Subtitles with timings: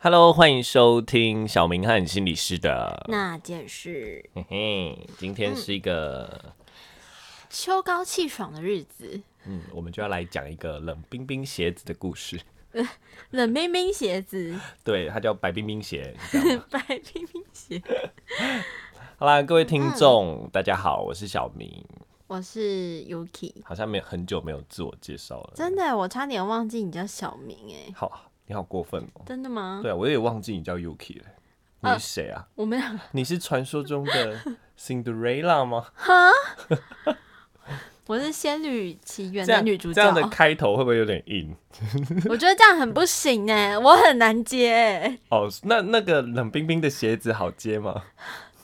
[0.00, 3.04] Hello，欢迎收听小明和心理师的。
[3.08, 6.54] 那件事，嘿嘿，今天是一个，
[7.50, 12.40] 秋高气爽的日子，嗯，我们就要来讲一个冷冰冰鞋子的故事。
[13.30, 16.14] 冷冰冰鞋子，对，它叫白冰冰鞋。
[16.70, 16.80] 白
[17.12, 17.82] 冰冰鞋。
[19.16, 21.84] 好啦，各位听众，大家好，我是小明。
[22.28, 29.22] 我是 Yuki，好像没有很久没有自我介绍了，真的，我差点忘记你叫小明哎，好，你好过分哦。
[29.26, 29.80] 真的吗？
[29.82, 31.24] 对啊，我也忘记你叫 Yuki 了。
[31.80, 32.48] 你是谁啊？
[32.56, 34.40] 我们俩，你是传说中的
[34.76, 35.86] Cinderella 吗？
[38.08, 41.54] 我是《仙女奇缘》的女主角这样的角，开头会不会有点硬？
[42.30, 48.02] 我觉得这样很不行哎，我很难接欸，哦，那那个冷冰冰的鞋子好接吗？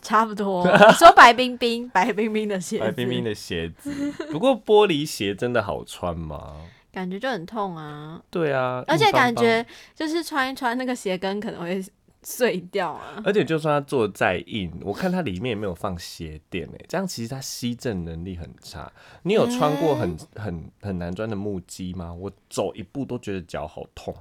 [0.01, 0.67] 差不多。
[0.67, 6.57] 你说白冰冰，白冰冰的鞋子，白冰冰的鞋子，不过玻璃鞋真的好穿吗？
[6.95, 9.67] 感觉就很痛啊，对啊，而且感觉
[9.97, 11.85] 就是穿一穿那个鞋跟可能会
[12.23, 13.21] 碎掉啊。
[13.25, 18.91] 而且就算它做的再硬，我看它里面也没有放鞋垫诶，这样其实它吸震能力很差。
[19.25, 22.15] 你有穿过很很很难钻的木屐吗？
[22.15, 24.15] 我走一步都觉得脚好痛，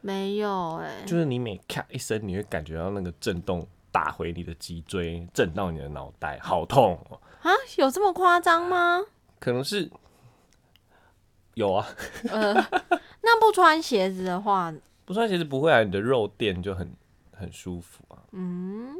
[0.00, 7.20] 没有哎、就是你每咔一声，你会感觉到那个震动打回你的脊椎，震到你的脑袋，好痛哦。
[7.42, 9.02] 啊，有这么夸张吗？
[9.38, 9.90] 可能是
[11.54, 11.86] 有啊，
[12.30, 12.52] 呃，
[13.22, 14.72] 那不穿鞋子的话，
[15.04, 16.92] 不穿鞋子不会啊，你的肉垫就很
[17.32, 18.18] 很舒服啊。
[18.32, 18.94] 嗯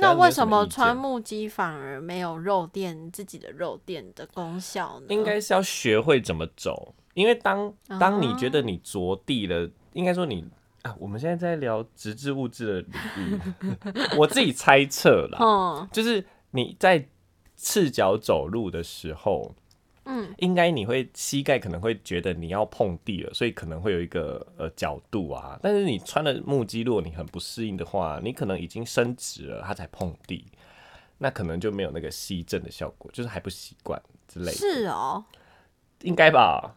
[0.00, 5.06] 那为什么穿木屐反而没有肉垫自己的肉垫的功效呢？
[5.08, 10.48] 应该是要学会怎么走，因为当当你觉得你着地了，应该说你
[10.82, 13.40] 啊，我们现在在聊直至物质的领域，
[14.16, 17.08] 我自己猜测啦，嗯 就是你在
[17.56, 19.52] 赤脚走路的时候，
[20.10, 30.44] 嗯，应该你会膝盖可能会觉得你要碰地了，所以可能会有一个呃角度啊，但是你穿了木屐，如果你很不适应的话，你可能已经伸直了，它才碰地。
[31.18, 35.24] 那可能就没有那个吸震的效果，就是还不习惯之类的，是哦，
[36.02, 36.74] 应该吧？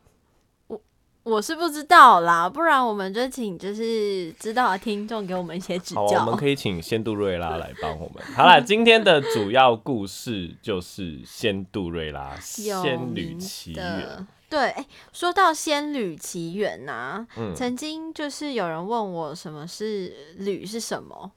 [1.23, 6.19] 我是不知道啦，不然我们就请就是知道的听众给我们一些指好，教。
[6.21, 8.23] 我们可以请仙杜瑞拉来帮我们。
[8.35, 12.35] 好啦， 今天的主要故事就是仙杜瑞拉
[12.81, 13.85] 《仙女奇缘》。
[14.49, 21.31] 对，哎、说到《仙女奇缘》呐，嗯曾经就是有人问我什么是吕是什么，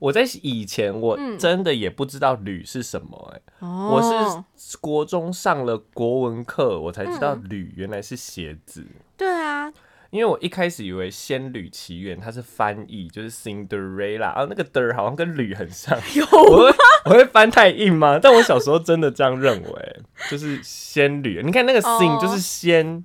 [0.00, 8.84] 我在以前我嗯真的也不知道“吕”是什么、哎、哦我是国中上了国文课，我才知道嗯“吕”原来是鞋子。
[9.16, 9.70] 对啊，
[10.08, 15.94] 因为我一开始以为《仙女奇缘》它是翻译，就是 Cinderella 啊，那个的儿好像跟吕很像。
[16.16, 16.74] 有我会
[17.04, 18.18] 我会翻太硬吗？
[18.20, 20.00] 但我小时候真的这样认为，
[20.30, 21.42] 就是仙女。
[21.44, 23.04] 你看那个 sing 哦就是仙，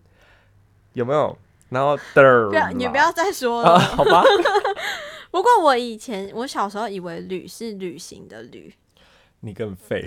[0.93, 1.37] 有没有？
[1.69, 3.79] 然后的儿不要你不要再说啊，了。
[3.79, 4.23] 好吧。
[5.35, 8.73] 不过我以前我小时候以为旅是旅行的旅，
[9.41, 9.99] 你更废，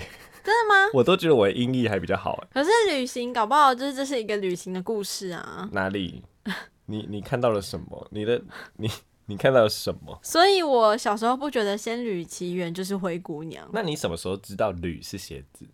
[0.43, 0.89] 真的吗？
[0.97, 2.49] 我都觉得我的音译还比较好哎。
[2.55, 6.25] 可是旅行搞不好就是这是一个旅行的故事啊，哪里？
[6.87, 8.09] 你你看到了什么？
[8.11, 8.41] 你的
[8.78, 8.91] 你
[9.27, 10.19] 你看到了什么？
[10.22, 15.67] 所以我小时候不觉得《仙女奇缘》就是灰姑娘，那你什么时候知道“旅”是鞋子？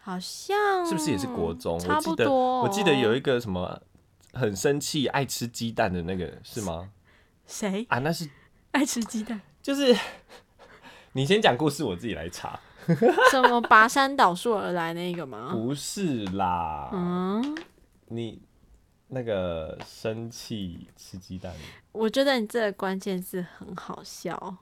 [0.00, 1.78] 好像是不是也是国中？
[1.78, 2.62] 差我记得不多。
[2.62, 3.80] 我记得有一个什么
[4.32, 6.90] 很生气、爱吃鸡蛋的那个是吗？
[7.46, 8.28] 谁啊，那是
[8.72, 9.40] 爱吃鸡蛋？
[9.62, 9.96] 就是
[11.12, 12.58] 你先讲故事，我自己来查。
[13.30, 15.50] 什么跋山倒树而来那个吗？
[15.54, 17.56] 不是啦，嗯，
[18.06, 18.40] 你
[19.08, 21.52] 那个生气吃鸡蛋，
[21.92, 24.56] 我觉得你这个关键字很好笑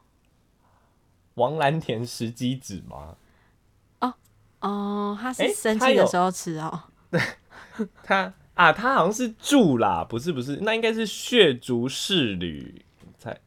[1.35, 3.17] 王蓝田食鸡子吗？
[4.01, 4.15] 哦
[4.61, 6.85] 哦，他是生气的时候吃哦。
[8.03, 12.85] 他啊，他好像是住啦，不是不是，那应该是血族侍女
[13.17, 13.41] 才，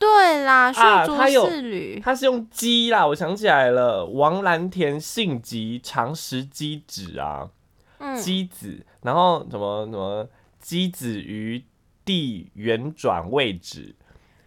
[0.00, 7.50] 对啦，血啊竹他有侍女，他是用鸡啦，我想起来了，王蓝田性急，常食鸡子啊，
[7.98, 10.26] 嗯，鸡子，然后什么什么
[10.58, 11.62] 鸡子于
[12.02, 13.94] 地圆转位置，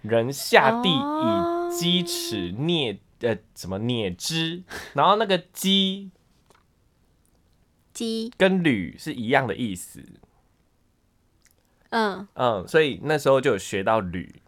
[0.02, 4.64] 人下地哦以鸡齿啮呃什么啮之，
[4.94, 6.10] 然后那个鸡
[7.94, 10.04] 鸡，跟吕是一样的意思，
[11.92, 14.42] 嗯，嗯，所以那时候就有学到吕。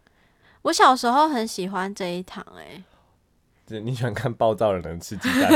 [0.66, 2.82] 我小时候很喜欢这一堂、欸，
[3.64, 5.48] 就是你喜欢看暴躁的人吃鸡蛋？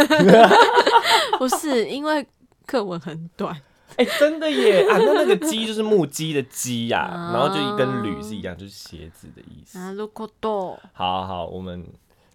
[1.37, 2.25] 不是因为
[2.65, 3.61] 课文很短，
[3.97, 4.97] 哎、真的耶啊！
[4.99, 9.81] 那那个鸡就是木鸡的鸡呀、啊然后就跟吕是一样，就是鞋子的意思。
[9.81, 11.85] 啊，路过多，好好好，我们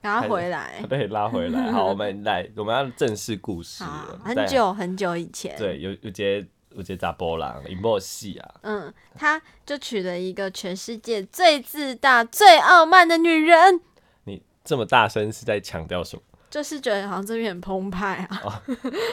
[0.01, 1.71] 赶快回来， 对拉回来。
[1.71, 4.19] 好，我们来，我们要正式故事了，。
[4.21, 6.45] 很久很久以前，对，有有节
[6.75, 13.81] 我觉得咋波浪一幕戏啊，嗯，他就娶了一个全世界最自大、最傲慢的女人，
[14.25, 16.21] 你这么大声是在强调什么？
[16.49, 18.63] 就是觉得好像这边很澎湃啊。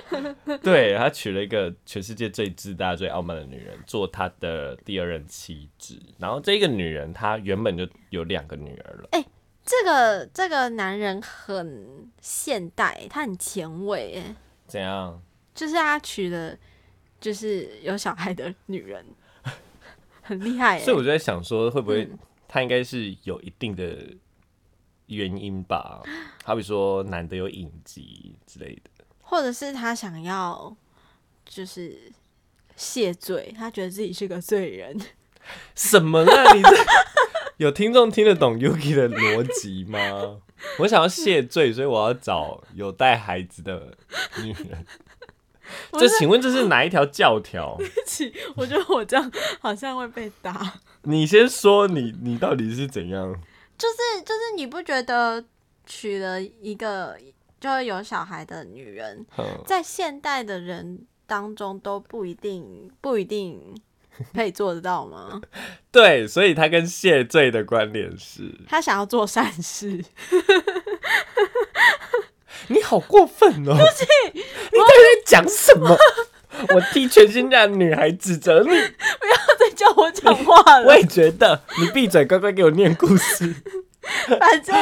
[0.63, 9.09] 对他娶了一个全世界最自大、最傲慢的女人做他的第二任妻子，然后这个女人她原本就有两个女儿了。
[9.13, 9.25] 哎
[9.65, 14.37] 这个这个男人很现代，他很前卫，哎，
[14.67, 15.21] 怎样？
[15.55, 16.57] 就是他娶了
[17.23, 19.07] 就是有小孩的女人，
[20.21, 20.83] 很厉害欸。
[20.85, 23.97] 所以我就在想说，会不会嗯他应该是有一定的
[25.07, 26.03] 原因吧？
[26.45, 29.05] 好比说男的有隐疾之类的。
[29.21, 30.77] 或者是他想要
[31.47, 32.13] 就是
[32.77, 35.01] 谢罪，他觉得自己是个罪人。
[35.75, 36.53] 什么啊？
[36.53, 36.69] 你这
[37.57, 40.41] 有听众听得懂 Yuki 的逻辑吗？
[40.81, 43.97] 我想要谢罪，所以我要找有带孩子的
[44.43, 44.87] 女人。
[45.93, 47.75] 这请问这是哪一条教条？
[47.79, 49.31] 对不起我觉得我这样
[49.61, 50.75] 好像会被打。
[51.03, 53.35] 你先说你你到底是怎样？
[53.79, 55.45] 就是就是，你不觉得
[55.85, 57.19] 娶了一个
[57.61, 63.75] 就是有小孩的女人，嗯在现代的人当中都不一定不一定
[64.35, 65.41] 可以做得到吗？
[65.91, 70.05] 对，所以他跟谢罪的关联是，他想要做善事，
[72.69, 73.75] 你好过分哦！
[73.75, 75.97] 你到底在讲什么？
[76.75, 80.87] 我替全新家的女孩指责你， 不要再叫我讲话了。
[80.87, 83.55] 我也觉得你闭嘴，乖乖给我念故事。
[84.39, 84.75] 反正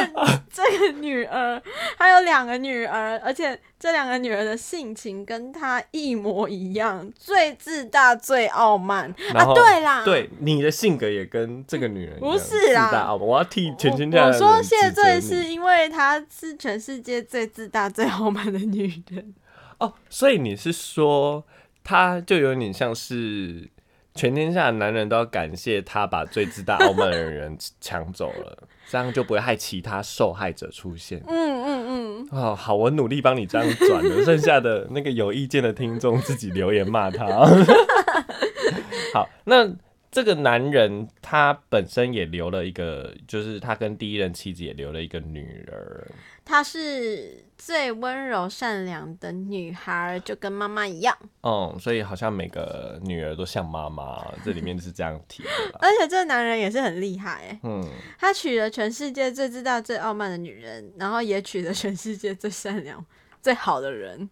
[0.50, 1.62] 这个女儿，
[1.99, 9.52] 她有两个女儿，而且这两个女儿的性情跟她一模一样，最自大、最傲慢啊！
[9.55, 19.34] 对啦，对你的性格也跟这个女人不是啦自大傲慢我要替全天下我我说谢罪是因为她是全世界最自大、最傲慢的女人。
[19.78, 21.44] 哦，所以你是说，
[21.84, 23.69] 她就有点像是
[24.14, 28.58] 全天下的男人都要感谢他把最自大傲慢的人抢走了，
[28.88, 31.22] 这样就不会害其他受害者出现。
[31.28, 37.26] 嗯嗯嗯，哦，好，我努力帮你这样转了，剩下的那个有意见的听众自己留言骂他。
[39.14, 39.68] 好，那
[40.10, 46.06] 这个男人他本身也留了一个，就是他跟第一任妻子也留了一个女儿。
[46.44, 51.16] 她是最温柔善良的女孩，就跟妈妈一样。
[51.42, 55.78] 嗯，所以好像每个女儿都像妈妈， 这里面是这样提的啦。
[55.80, 63.04] 而且这个男人也是很厉害欸，嗯，他娶了全世界最自大、最傲慢的女人，然后也娶了全世界最善良、
[63.40, 64.28] 最好的人。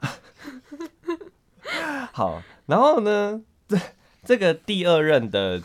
[2.12, 3.40] 好，然后呢，
[4.26, 5.60] 这这个第二任的，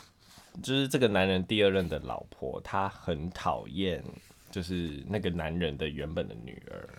[0.61, 4.03] 就是这个男人第二任的老婆，她很讨厌，
[4.51, 6.89] 就是那个男人的原本的女儿。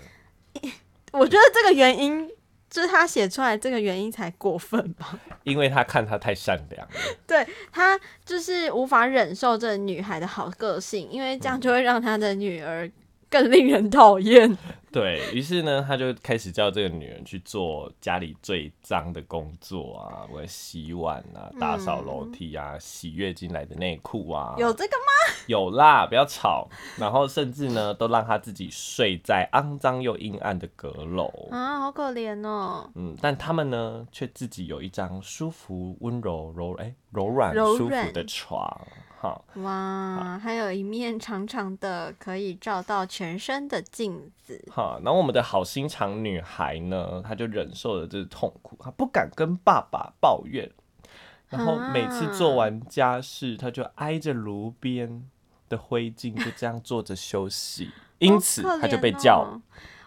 [1.12, 2.28] 我觉得这个原因
[2.70, 5.18] 就是他写出来这个原因才过分吧。
[5.44, 6.94] 因为他看她太善良了，
[7.26, 12.90] 对他就是无法忍受这女孩的好个性，因为这样就会让他的女儿
[13.28, 14.56] 更令人讨厌。
[14.98, 25.34] 对于是呢，他就开始叫这个女人去做家里最脏的工作啊，我洗碗啊、打扫楼梯啊、洗月经来的内裤啊，有这个吗？
[25.46, 26.68] 有啦，不要吵。
[26.98, 31.32] 然后甚至呢，都让他自己睡在肮脏又阴暗的阁楼。
[31.50, 32.90] 啊，好可怜哦。
[32.94, 38.86] 嗯，但他们呢，却自己有一张舒服、温柔、柔哎、柔软、舒服的床。
[39.20, 44.64] 哈，哇，还有一面长长的可以照到全身的镜子。
[44.70, 50.70] 哈，然后我们的好心肠女孩呢，她就忍受了这痛苦，她不敢跟爸爸抱怨，
[51.48, 55.28] 然后每次做完家事，她就挨着炉边
[55.68, 59.60] 的灰烬，就这样坐着休息， 因此她就被叫哦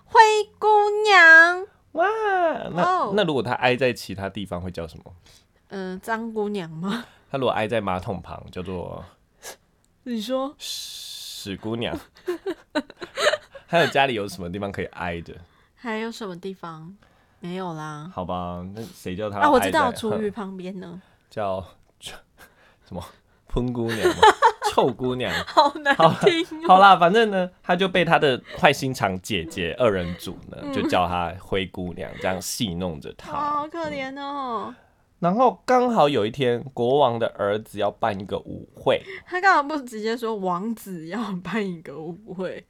[0.05, 0.19] 灰
[0.57, 0.67] 姑
[1.03, 1.67] 娘。
[1.91, 2.07] 哇，
[2.73, 5.13] 那、哦那如果她挨在其他地方会叫什么？
[5.67, 7.03] 嗯、脏姑娘吗？
[7.31, 9.03] 他如果挨在马桶旁，叫做
[10.03, 11.97] 你说屎姑娘。
[13.67, 15.33] 还有家里有什么地方可以挨着？
[15.75, 16.93] 还有什么地方
[17.39, 18.11] 没有啦？
[18.13, 21.65] 好吧，那谁叫他啊，我知道，厨余旁边呢， 叫
[21.99, 23.01] 什么
[23.47, 24.15] 喷姑娘吗？
[24.73, 25.33] 臭姑娘。
[25.45, 26.67] 好难听哦。
[26.67, 33.31] 好啦，反正呢，他就被他的坏心肠姐姐二人组呢，嗯就叫她灰姑娘，这样戏弄着他。
[33.31, 34.73] 啊，好可怜哦。
[35.21, 42.65] 然后刚好有一天，国王的儿子要办一个舞会，他干嘛不直接说王子要办一个舞会？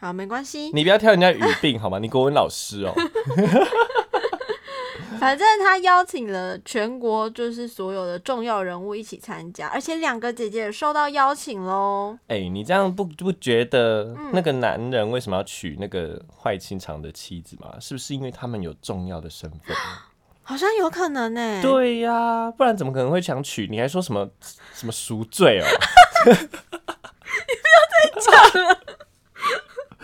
[0.00, 2.00] 好，没关系，你不要挑人家语病好吗？
[2.00, 2.92] 你国文老师哦。
[5.20, 12.16] 反正他邀请了全国就是所有的重要人物一起参加，而且两个姐姐也收到邀请喽。
[12.28, 17.76] 哎、你这样不不觉得嗯那个男人为什么要娶那个坏心肠的妻子吗？
[17.80, 19.76] 是不是因为他们有重要的身份？
[20.48, 23.66] 好像有可能呢、，对呀、不然怎么可能会想娶？
[23.70, 24.26] 你还说什么
[24.72, 25.64] 什么赎罪哦？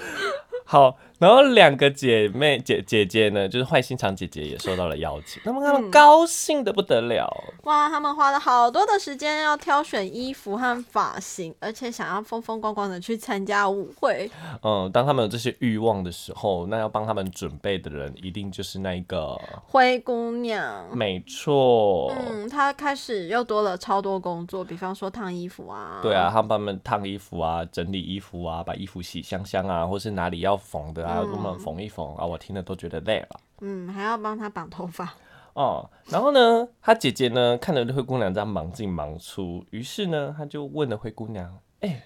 [0.66, 7.26] 好，然后两个姐妹姐姐姐呢，就是坏心肠姐姐也受到了邀请，那么他们高兴的不得了。
[7.62, 14.30] 哇，他们花了好多的时间要挑选衣服和发型，而且想要风风光光的去参加舞会。
[14.62, 22.12] 嗯，当他们有这些欲望的时候，那要帮他们准备的人一定就是那一个，灰姑娘，没错。
[22.12, 26.00] 嗯，她开始又多了超多工作，比方说烫衣服啊。
[26.02, 32.24] 对啊，他们帮他们烫衣服啊，整理衣服啊，把衣服洗香香啊，或是哪里要缝的啊，帮他们缝一缝啊。
[32.24, 33.40] 我听了都觉得累了。
[33.60, 35.14] 嗯，还要帮她绑头发。
[35.54, 42.02] 哦，然后呢，他姐姐呢看着灰姑娘这样忙进忙出，于是呢，他就问了灰姑娘：“哎、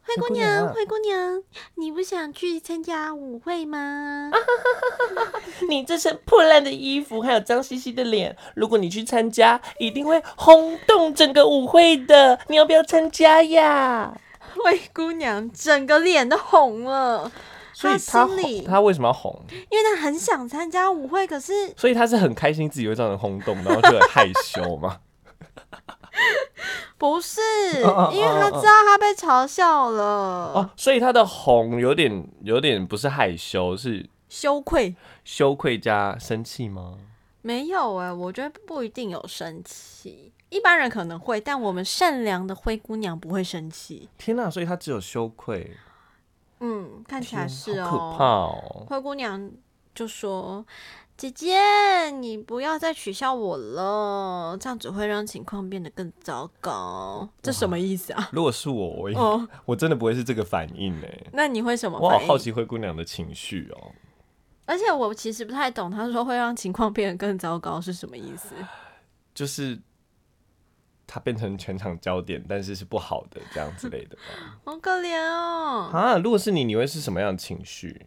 [0.00, 1.42] 灰姑娘，灰姑娘，
[1.74, 4.30] 你不想去参加舞会吗？
[5.68, 12.38] 你这身破烂的衣服，还有脏兮兮的脸，如果你去参加，一定会轰动整个舞会的。
[12.46, 14.16] 你要不要参加呀？”
[14.62, 17.32] 灰姑娘整个脸都红了，
[17.74, 18.28] 所以她他
[18.66, 19.42] 他为什么要红？
[19.50, 25.00] 因为他很想参加舞会，可是所以他是很开心自己会造成轰动，然后就很害羞嘛。
[26.96, 27.40] 不是，
[28.12, 30.02] 因为他知道他被嘲笑了，
[30.54, 34.94] 哦，所以他的红有点有点不是害羞，是羞愧。
[35.24, 36.98] 羞愧加生气吗？
[37.42, 44.08] 没有哎、我觉得不一定有生气，一般人可能会，但我们善良的灰姑娘不会生气。
[44.16, 45.76] 天哪、所以他只有羞愧，
[46.64, 47.88] 嗯，看起来是哦。
[47.90, 48.86] 可怕哦。
[48.88, 49.50] 灰姑娘
[49.94, 50.64] 就说
[51.16, 58.30] ：“姐姐，你不要再取笑我了，这样只会让情况变得更糟糕。”这什么意思啊？
[58.32, 61.06] 如果是我，我 我真的不会是这个反应呢。
[61.32, 62.18] 那你会什么我好？
[62.20, 63.92] 好奇灰姑娘的情绪哦。
[64.66, 68.54] 而且我其实不太懂，她说会让情况变得更糟糕是什么意思？
[69.34, 69.78] 就是
[71.06, 74.22] 他变成全场焦点，但是是不好的这样之类的吧。
[74.64, 75.90] 好可怜哦。
[75.92, 78.04] 啊，如果是你，你会是什么样的情绪？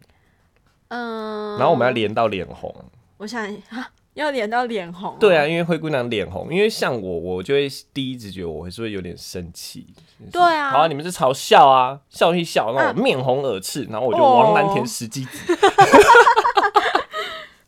[0.88, 2.74] 嗯，然后我们要连到脸红。
[3.18, 9.86] 我想啊，要连到脸红、对啊，，因为灰姑娘脸红，因为像我，我就会第一直觉我会是会有点生气。
[10.18, 15.46] 就是对啊好啊，你们是嘲笑啊，笑一笑，然后面红耳赤，然后我就哦王蓝田石鸡子。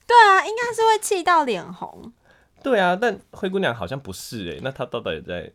[0.06, 2.12] 对啊，应该是会气到脸红。
[2.62, 5.50] 对啊，但灰姑娘好像不是哎、那她到底在，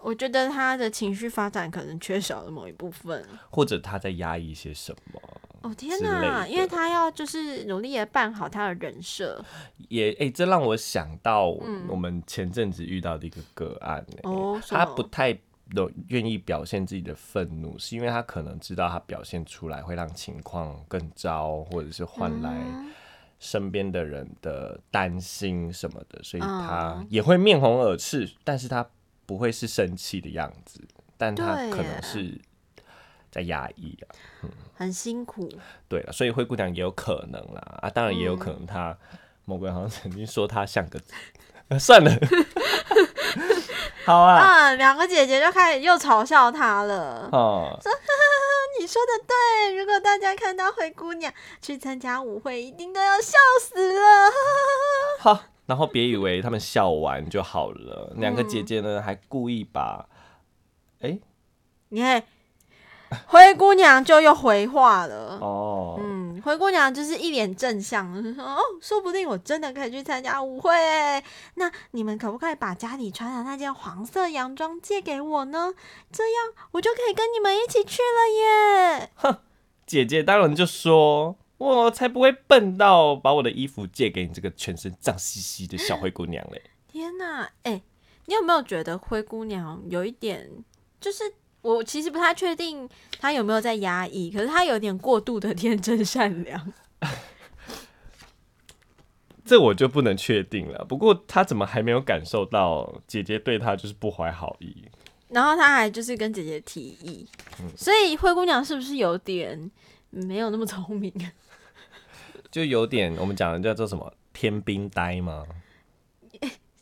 [0.00, 3.24] 我觉得她的情绪发展可能缺少了某一部分。
[3.50, 5.20] 或者她在压抑一些什么？
[5.60, 6.46] 哦天之类哪！
[6.46, 9.44] 因为她要就是努力的办好她的人设。
[9.88, 15.36] 也哎、这让我想到嗯我们前阵子遇到的一个个案、欸哦，什他不太
[15.74, 22.90] 有愿意表现自己的愤怒，是因为他可能知道他表现出来会让情况更糟，或者是换来嗯
[23.38, 28.86] 身边的人的担心什么的，所以他嗯也会面红耳赤，但是他
[29.26, 30.80] 不会是生气的样子，
[31.16, 32.40] 但他可能是
[33.30, 34.14] 在压抑啊。
[34.74, 35.48] 很辛苦。
[35.88, 38.96] 对了，所以灰姑娘也有可能啦，啊，当然也有嗯可能她
[39.44, 41.00] 某个人好像曾经说她像个，
[41.78, 42.10] 算了，
[44.06, 47.28] 好啊，嗯，两个姐姐就开始又嘲笑他了。
[47.32, 47.82] 哦，你
[48.88, 51.30] 说的对，如果大家看到灰姑娘
[51.60, 54.00] 去参加舞会，一定都要笑死了。
[55.20, 60.08] 好，然后别以为他们笑完就好了，两个嗯姐姐呢还故意把，
[61.00, 61.18] 哎、
[61.90, 62.24] 你看，
[63.26, 65.38] 灰姑娘就又回话了。
[65.40, 71.22] 哦，嗯，灰姑娘就是一脸正向，就说哦，说不定我真的可以去参加舞会欸。
[71.54, 75.74] 那你们可不可以把家里穿的那件黄色洋装借给我呢？
[76.12, 79.10] 这样我就可以跟你们一起去了耶。
[79.14, 79.38] 哼
[79.86, 81.36] 姐姐当然就说。
[81.58, 86.62] 我才不会笨到把我的衣服借给你这个全身脏兮兮的小灰姑娘嘞！
[86.86, 87.82] 天呐，哎、
[88.26, 90.48] 你有没有觉得灰姑娘有一点，
[91.00, 91.24] 就是
[91.74, 92.88] 我其实不太确定
[93.20, 96.72] 他有没有在压抑，可是他有点过度的 天真善良。
[99.44, 100.84] 这我就不能确定了。
[100.84, 104.84] 不过他怎么还没有感受到姐姐对他就是不怀好意？
[105.28, 107.26] 然后他还就是跟姐姐提议，
[107.76, 109.70] 所以灰姑娘是不是有点
[110.08, 111.12] 没有那么聪明？
[112.50, 115.44] 就有点我们讲的叫做什么天兵呆吗？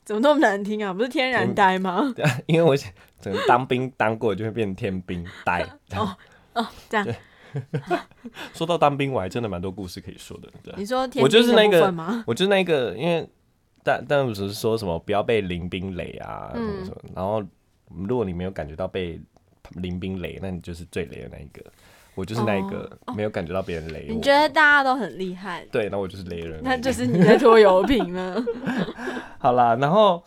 [0.07, 0.95] 怎么那么难听啊？
[0.95, 2.13] 不是天然呆吗？
[2.15, 5.63] 对啊，因为我想整个当兵当过，就会变成天兵呆。
[5.97, 6.17] 哦
[6.55, 7.07] 哦，这样
[8.55, 10.49] 说到当兵，我还真的蛮多故事可以说的。
[10.77, 12.23] 你说天我就是那个吗？
[12.25, 13.29] 我就是那个，因为
[13.83, 16.97] 但但只是说什么不要被淋冰雷啊，什么什么。
[17.15, 17.43] 然后
[17.89, 19.21] 如果你没有感觉到被
[19.73, 21.65] 淋冰雷，那你就是最雷的那一个。
[22.17, 24.15] 我就是那一个没有感觉到别人雷我。
[24.15, 26.61] 你觉得大家都很厉害，对，那我就是雷人。
[26.65, 28.43] 那就是你在拖油瓶了。
[29.39, 30.25] 好啦，然后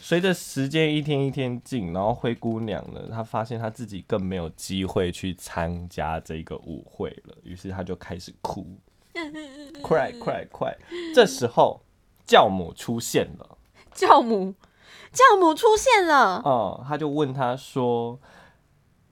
[0.00, 8.66] 随着时间一天一天近，然后灰姑娘呢，她发现她自己更没有机会去参加这个舞会了，于是她就开始哭
[9.82, 10.74] ，cry cry cry。
[11.14, 11.82] 这时候
[12.24, 13.58] 教母出现了，
[13.92, 14.54] 教母，
[15.12, 16.40] 教母出现了。
[16.44, 18.18] 哦、她就问她说：“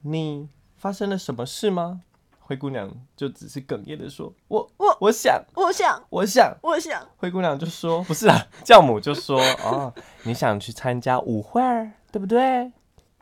[0.03, 2.01] 你发生了什么事吗？”
[2.47, 9.93] 灰姑娘就只是哽咽的说：“我我我想我想，我想。”我想，灰姑娘就说：“不是啊，教母就说哦，
[10.25, 12.71] 你想去参加舞会儿，对不对？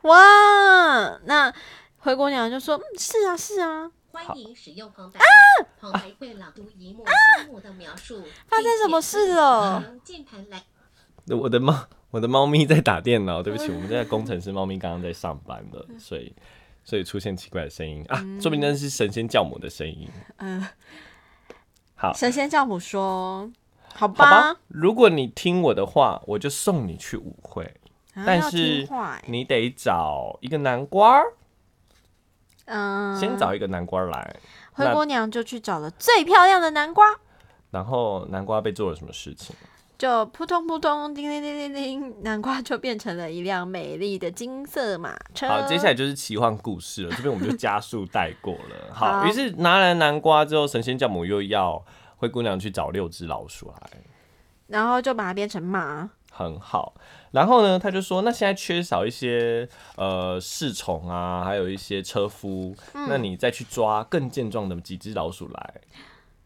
[0.01, 1.17] 哇！
[1.23, 1.53] 那
[1.99, 3.89] 灰姑娘就说：“嗯，是啊，是啊。
[4.11, 5.19] 欢迎使用旁白，
[5.79, 7.03] 旁白会朗读一幕
[7.37, 8.21] 项目的描述。
[8.47, 9.81] 发生什么事了
[11.29, 11.73] 我的猫，
[12.11, 16.35] 我的猫咪在打电脑，对不起，我们这个工程师猫咪刚刚在上班了，所以
[16.83, 18.05] 所以出现奇怪的声音。
[18.09, 20.09] 啊，说明那是神仙教母的声音。
[20.37, 20.65] 嗯，
[21.95, 23.51] 好，神仙教母说
[23.93, 27.63] ：“好好吧，如果你听我的话，我就送你去舞会，
[28.13, 28.87] 啊但是
[29.27, 31.33] 你得找一个南瓜儿，
[32.65, 34.35] 嗯，先找一个南瓜儿来。
[34.73, 37.05] 灰姑娘就去找了最漂亮的南瓜，
[37.69, 39.55] 然后南瓜被做了什么事情？
[40.03, 45.47] 就扑通扑通，叮铃铃铃铃，南瓜就变成了一辆美丽的金色马车。
[45.47, 48.75] 好，接下来就是奇幻故事了，这边我们就加速带过了。
[48.93, 51.81] 好，于是拿来南瓜之后，神仙教母又要
[52.17, 53.91] 灰姑娘去找六只老鼠来，
[54.67, 56.09] 然后就把它变成马。
[56.33, 56.95] 很好。
[57.31, 65.73] 然后呢，他就说，那现在缺少一些呃侍从啊，还有一些车夫，嗯那你再去抓更健壮的几只老鼠来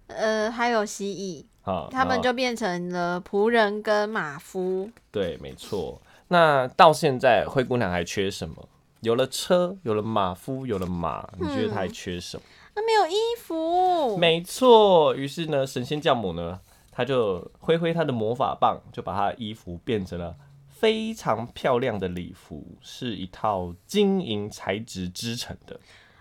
[0.10, 1.88] 呃，还有蜥蜴，啊。
[1.92, 4.90] 他们就变成了仆人跟马夫。
[5.12, 6.02] 对，没错。
[6.30, 8.68] 那到现在灰姑娘还缺什么？
[9.02, 12.44] 有了车，有了马夫，有了马，你觉得她还缺什么？
[12.76, 16.60] 那没有衣服，没错，于是呢，神仙教母呢，
[16.92, 20.36] 她就挥挥她的魔法棒，就把她的衣服变成了
[20.68, 25.80] 非常漂亮的礼服，是一套金银材质织成的。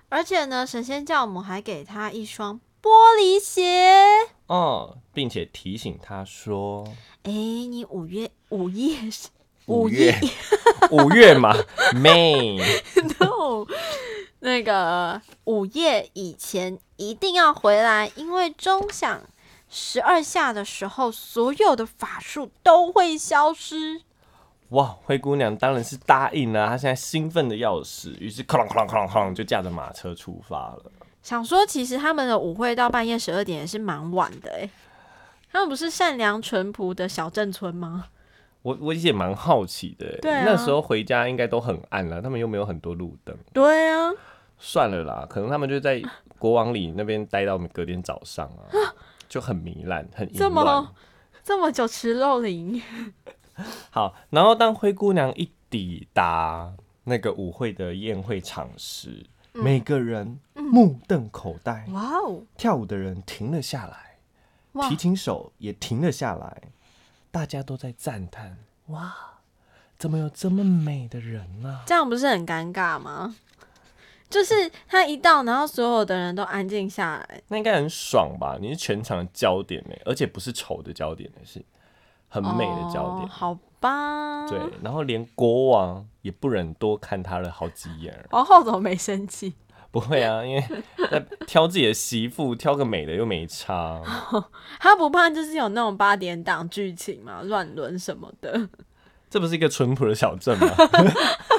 [0.09, 4.36] 而且呢，神仙教母还给她一双玻璃鞋。
[4.47, 6.85] 哦，并且提醒他说，
[7.25, 9.29] 哎，你五月五夜是
[9.67, 10.15] 五月
[10.93, 11.53] 五月嘛，
[11.95, 13.67] May，no，
[14.39, 19.21] 那个午夜以前一定要回来，因为钟响
[19.69, 24.03] 十二下的时候，所有的法术都会消失。
[24.69, 30.93] 哇，灰姑娘当然是答应了，她现在兴奋的要死，于是哐啷哐啷哐啷哐啷就驾着马车出发了。
[31.27, 34.71] 想说，其实他们的舞会到半夜十二点也是蛮晚的哎。
[35.51, 38.05] 他们不是善良淳朴的小镇村吗？
[38.63, 43.37] 我我也蛮好奇的欸，对啊那时候回家应该都很暗了，他们又没有很多路灯。
[43.53, 44.13] 对啊，
[44.57, 46.01] 算了啦，可能他们就在
[46.39, 48.95] 国王里那边待到隔天早上啊，
[49.29, 50.95] 就很糜烂，很淫这乱么。
[51.43, 52.81] 这么久吃肉林，
[53.91, 66.63] 好，然后当灰姑娘一抵达那个舞会的宴会场时，每个人目瞪口呆，哇哦，跳舞的人停了下来，提琴手也停了下来，
[67.31, 69.15] 大家都在赞叹：哇，
[69.99, 73.37] 怎么有这么美的人呢、这样不是很尴尬吗？
[74.29, 78.59] 就是他一到，然后所有的人都安静下来，那应该很爽吧？
[78.61, 81.65] 你是全场的焦点呢，而且不是丑的焦点，是
[82.29, 83.25] 很美的焦点。
[83.25, 84.47] 哦好吧？
[84.49, 88.27] 对，，然后连国王也不忍多看他了好几眼。
[88.31, 89.55] 皇后怎么没生气？
[89.91, 90.63] 不会啊，因为
[91.11, 94.03] 在挑自己的媳妇， 挑个美的又没差。
[94.79, 98.69] 他不怕就是有那种八点档剧情嘛，乱伦什么的。
[99.31, 100.69] 这不是一个淳朴的小镇吗？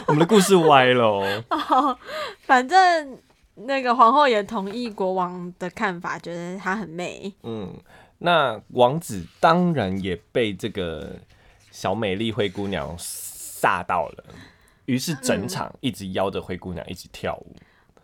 [0.07, 1.97] 我们的故事歪了哦。
[2.41, 3.17] 反正
[3.55, 7.33] 那个皇后也同意国王的看法，觉得她很美。
[7.43, 7.73] 嗯，
[8.19, 11.15] 那王子当然也被这个
[11.77, 14.23] 小美丽灰姑娘吓到了，
[14.85, 17.55] 于是整场一直邀着灰姑娘一起跳舞。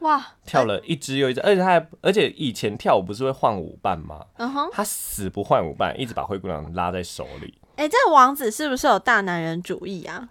[0.02, 4.24] 哇，跳了一支又一支，而且他还，而且以前跳舞不是会换舞伴吗？
[4.36, 7.58] 嗯哼，他死不换舞伴，一直把灰姑娘拉在手里。
[7.78, 10.30] 哎、这个王子是不是有大男人主义啊？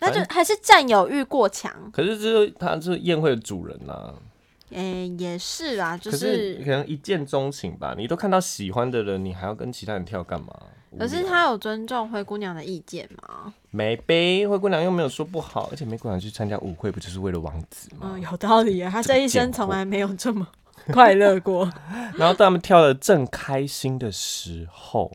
[0.00, 1.90] 那就还是占有欲过强。
[1.90, 4.14] 可是这是他是宴会的主人呐、
[4.74, 10.54] 哎、也是啊，就可是可能一见钟情吧，你都看到喜欢的人，你还要跟其他人跳干嘛？
[10.98, 13.54] 可是他有尊重灰姑娘的意见吗？
[13.70, 18.10] 没呗，灰姑娘又没有说不好，而且灰姑娘去参加舞会不就是为了王子吗？
[18.14, 20.46] 嗯，有道理啊，她这一生从来没有这么
[20.92, 21.70] 快乐过。
[22.18, 25.12] 然后当他们跳的正开心的时候，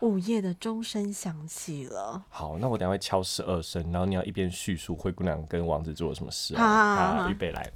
[0.00, 7.16] 午夜的钟声响起了，好，那我等下会敲十二声，然后你要一边叙述灰姑娘跟王子做了什么事、好好好啊。
[7.16, 7.70] 好好，预备来。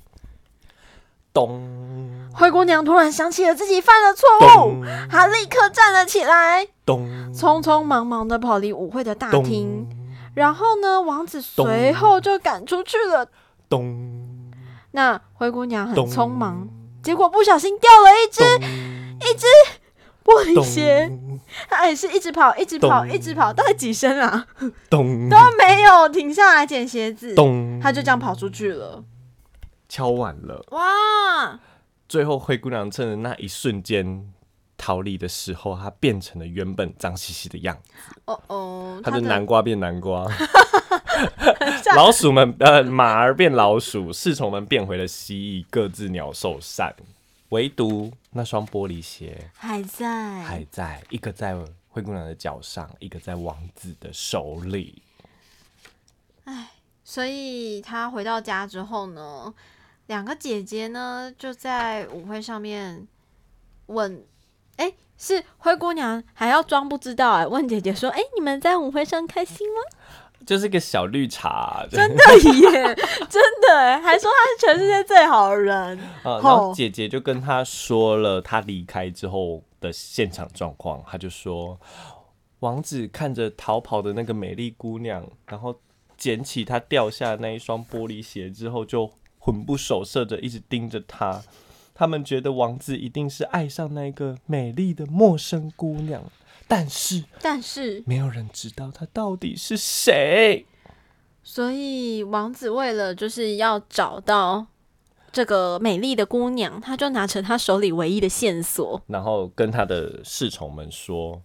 [1.33, 1.61] 咚。
[2.33, 4.29] 灰姑娘突然想起了自己犯了错
[4.67, 7.09] 误，她立刻站了起来，咚。
[7.35, 9.89] 匆匆忙忙的跑离舞会的大厅。
[10.35, 13.27] 然后呢，王子随后就赶出去了。
[13.69, 14.09] 咚。
[14.93, 16.69] 那灰姑娘很匆忙，
[17.03, 18.45] 结果不小心掉了一只
[19.27, 19.47] 一只
[20.25, 21.11] 玻璃鞋，
[21.69, 24.47] 她也是一直跑，一直跑，一直跑，大概几声啊？
[24.89, 25.29] 咚。
[25.29, 29.03] 都没有停下来捡鞋子，咚，她就这样跑出去了。
[29.89, 30.65] 敲完了。
[30.71, 31.61] 哇！
[32.09, 34.33] 最后灰姑娘趁着那一瞬间
[34.79, 40.27] 逃离的时候，她变成了原本脏兮兮的样子，哦哦，她的的南瓜变南瓜，
[41.97, 46.95] 老鼠们呃马儿变老鼠，侍从们变回了蜥蜴，各自鸟兽散，
[47.51, 51.55] 唯独那双玻璃鞋还在，还在，一个在
[51.89, 55.03] 灰姑娘的脚上，一个在王子的手里。
[57.05, 59.53] 所以她回到家之后呢，
[60.09, 63.07] 两个姐姐呢就在舞会上面
[63.87, 64.25] 问，
[64.77, 69.83] 哎、是灰姑娘还要装不知道哎、问姐姐说，哎、你们在舞会上开心吗？
[70.47, 72.95] 就是个小绿茶，真的耶，
[73.29, 81.79] 真的哎，还说她是全世界最好的人， 啊，然后姐姐就跟他说了他离开之后的现场状况，他就说，
[82.61, 85.79] 王子看着逃跑的那个美丽姑娘，然后
[86.17, 91.43] 捡起她掉下的那一双玻璃鞋之后，就魂不守舍的一直盯着他。
[91.95, 96.23] 他们觉得王子一定是爱上那个美丽的陌生姑娘，
[96.69, 100.67] 但是但是没有人知道她到底是谁。
[101.43, 104.67] 所以王子为了就是要找到
[105.33, 111.43] 这个美丽的姑娘，他就拿着他手里唯一的线索，然后跟他的侍从们说：“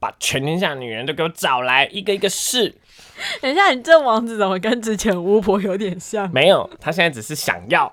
[0.00, 2.74] 把全天下女人都给我找来，一个一个试。
[3.42, 6.28] 等一下，你这王子怎么跟之前巫婆有点像？
[6.32, 7.92] 没有，他现在只是想要，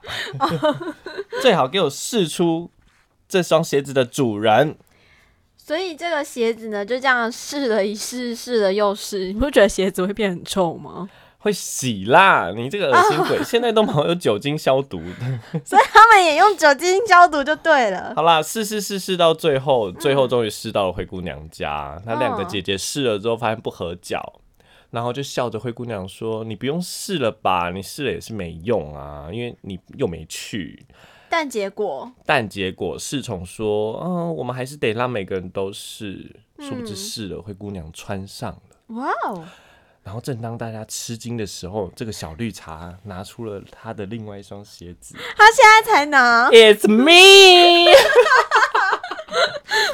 [1.43, 2.71] 最好给我试出
[3.27, 4.77] 这双鞋子的主人。
[5.57, 9.27] 所以这个鞋子呢，就这样试了一试，试了又试。
[9.27, 11.09] 你不觉得鞋子会变很臭吗？
[11.47, 12.51] 会洗啦！
[12.53, 15.39] 你这个恶心鬼，现在都没有酒精消毒的。
[15.63, 18.11] 所以他们也用酒精消毒就对了。
[18.17, 22.01] 好啦，试试试试到最后，最后终于试到了灰姑娘家。
[22.05, 24.41] 那两个姐姐试了之后，发现不合脚，
[24.91, 27.71] 然后就笑着灰姑娘说：“你不用试了吧？
[27.71, 30.85] 你试了也是没用啊，因为你又没去。”
[31.29, 38.95] 但结果，但结果侍从说：“嗯，我们还是得让每个人都试。”殊不知试了，灰姑娘穿上了。
[38.95, 39.45] 哇哦，
[40.07, 45.17] 然后正当大家吃惊的时候，这个小绿茶拿出了他的另外一双鞋子。
[45.35, 47.91] 他现在才拿，It's me，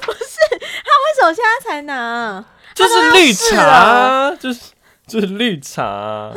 [0.06, 0.19] 不是
[0.52, 2.45] 他为什么现在才拿？
[2.76, 4.62] 就是绿茶，就是
[5.08, 6.32] 就是绿茶。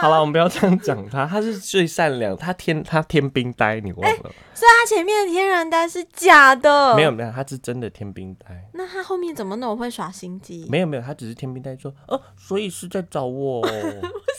[0.00, 4.30] 好了，我们不要这样讲他，他是最善良，他天他天兵呆，你忘了？
[4.54, 7.10] 所以他前面的天然呆是假的，没有。
[7.10, 8.46] 没有，他是真的天兵呆。
[8.72, 10.66] 那他后面怎么那么会耍心机？
[10.70, 13.66] 没有没有，他只是天兵呆说，哦，所以是在找我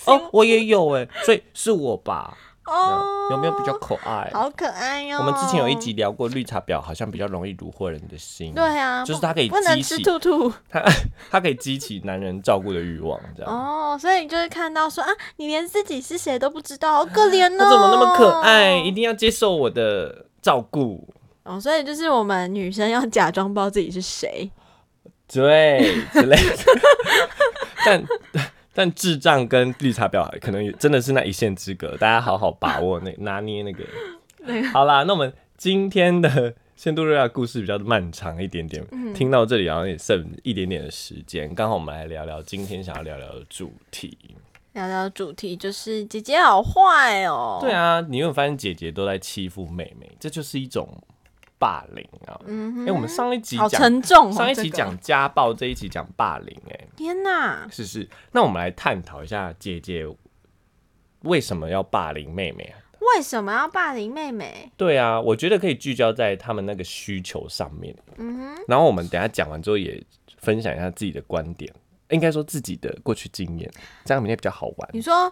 [0.05, 2.37] 哦， 我也有哎，所以是我吧？
[2.65, 4.29] 哦，有没有比较可爱？
[4.33, 8.53] 好可爱哟、我们之前有一集聊过绿茶婊，好像比较容易虏获人的心。
[8.53, 10.83] 对啊，就是它可以不能激起吃兔兔它
[11.29, 13.51] 它 可以激起男人照顾的欲望，这样。
[13.51, 17.57] 哦，所以你就是看到说啊，你连自己是谁都不知道，好可怜哦。
[17.57, 18.77] 他怎么那么可爱？
[18.77, 21.07] 一定要接受我的照顾。
[21.43, 24.49] 哦，所以就是我们女生要假装不知道自己是谁。
[25.33, 26.55] 对，之类的。
[27.83, 28.03] 但
[28.73, 33.83] 但智障跟绿茶婊可能也真的是那一线之隔，大家好好把握那拿捏那个。
[34.71, 44.17] 好啦，那我们今天的仙杜瑞亚故事比较漫长一点点，听到这里好像也剩一点点的时间，刚好我们来聊聊今天想要聊聊的主题。
[44.73, 47.57] 聊聊主题就是姐姐好坏哦。
[47.59, 50.09] 对啊，你有没有发现姐姐都在欺负妹妹？
[50.17, 50.87] 这就是一种
[51.61, 52.41] 霸凌啊！
[52.47, 54.31] 嗯哎、我们上一集好讲沉重、哦。
[54.31, 58.09] 上一集讲家暴，这一集讲霸凌、哎，天哪，是是。
[58.31, 60.07] 那我们来探讨一下姐姐
[61.21, 62.81] 为什么要霸凌妹妹啊？
[63.15, 64.71] 为什么要霸凌妹妹？
[64.75, 67.95] 对啊，我觉得可以聚焦在他们那个需求上面。
[68.17, 70.03] 嗯哼，然后我们等下讲完之后，也
[70.37, 71.71] 分享一下自己的观点，
[72.09, 73.71] 应该说自己的过去经验，
[74.05, 74.89] 这样明天比较好玩。
[74.93, 75.31] 你说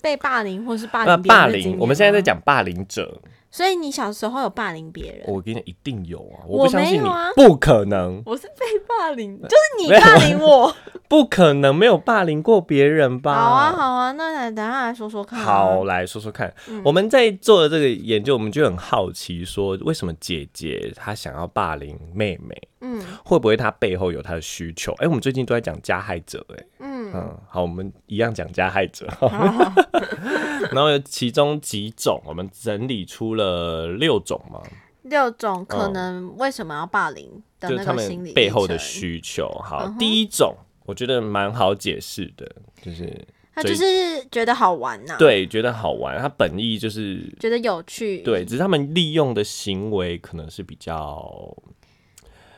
[0.00, 3.20] 被霸凌或是霸那凌霸凌，我们现在在吗，讲霸凌者，
[3.52, 5.24] 所以你小时候有霸凌别人？
[5.28, 6.40] 我跟你讲，一定有啊！
[6.48, 10.74] 我不相信你不可能，我是被霸凌，就是你霸凌我。
[11.12, 13.34] 不可能没有霸凌过别人吧？
[13.34, 15.44] 好啊，好啊，那来等下来说说看、啊。
[15.44, 16.50] 好，来说说看。
[16.82, 24.94] 我们在做的这个研究，我们就很好奇，说为什么姐姐她想要霸凌妹妹，嗯会不会她背后有她的需求？
[25.00, 29.06] 哎、我们最近都在讲加害者、哎，嗯，嗯，好，我们一样讲加害者。
[30.72, 34.60] 然后有其中几种，我们整理出了六种嘛，
[35.02, 37.28] 六种可能为什么要霸凌
[37.60, 39.48] 的那就是他个心理们背后的需求。
[39.62, 40.54] 好，嗯第一种
[40.86, 43.84] 我觉得蛮好解释的，就是他就是
[44.30, 51.54] 觉得好玩呐、，对觉得好玩，他本意就是觉得有趣，，对，只是他们利用的行为可能是比较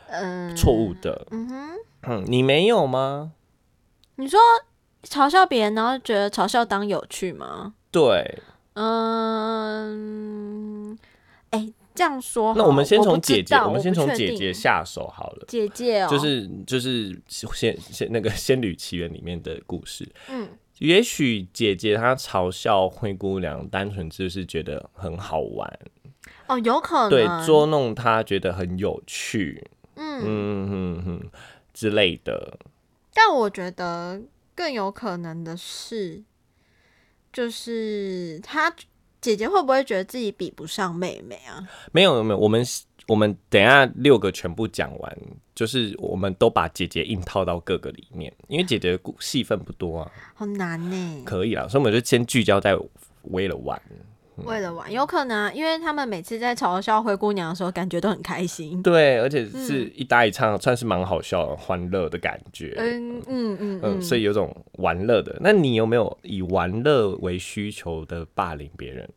[0.09, 1.27] 嗯，错误的。
[1.31, 1.71] 嗯哼，
[2.03, 3.33] 嗯，你没有吗？
[4.17, 4.39] 你说
[5.03, 7.75] 嘲笑别人，然后觉得嘲笑当有趣吗？
[7.91, 8.39] 对，
[8.75, 10.07] 嗯，
[11.51, 15.45] 哎、这样说，那我们先从姐姐，我们先从姐姐下手好了。
[15.49, 20.49] 姐姐哦，就是就是仙仙那个《仙女奇缘》里面的故事，嗯
[20.79, 25.79] 也许姐姐她嘲笑灰姑娘，单纯就是觉得很好玩，
[26.49, 30.27] 哦，有可能对，捉弄她觉得很有趣，嗯，嗯
[30.71, 31.31] 嗯嗯
[31.73, 32.59] 之类的。
[33.15, 34.21] 但我觉得
[34.55, 36.23] 更有可能的是，
[37.33, 38.75] 就是她
[39.21, 41.67] 姐姐会不会觉得自己比不上妹妹啊？
[41.93, 42.63] 没有没有，我们
[43.07, 45.19] 我们等一下六个全部讲完，
[45.55, 52.77] 就是我们都把姐姐硬套到各个里面，因为姐姐的戏份不多啊，好难呢、可以啦，所以我们就先聚焦在
[53.23, 53.81] 为了玩。
[54.37, 58.83] 为了玩，有可能啊，因为他们每次在嘲笑灰姑娘的时候，感觉都很开心。
[58.83, 62.75] 对，而且是一搭一唱，算是蛮好笑、欢乐的感觉。
[62.77, 65.37] 嗯嗯嗯嗯，嗯，所以有种玩乐的。
[65.41, 69.09] 那你有没有以玩乐为需求的霸凌别人？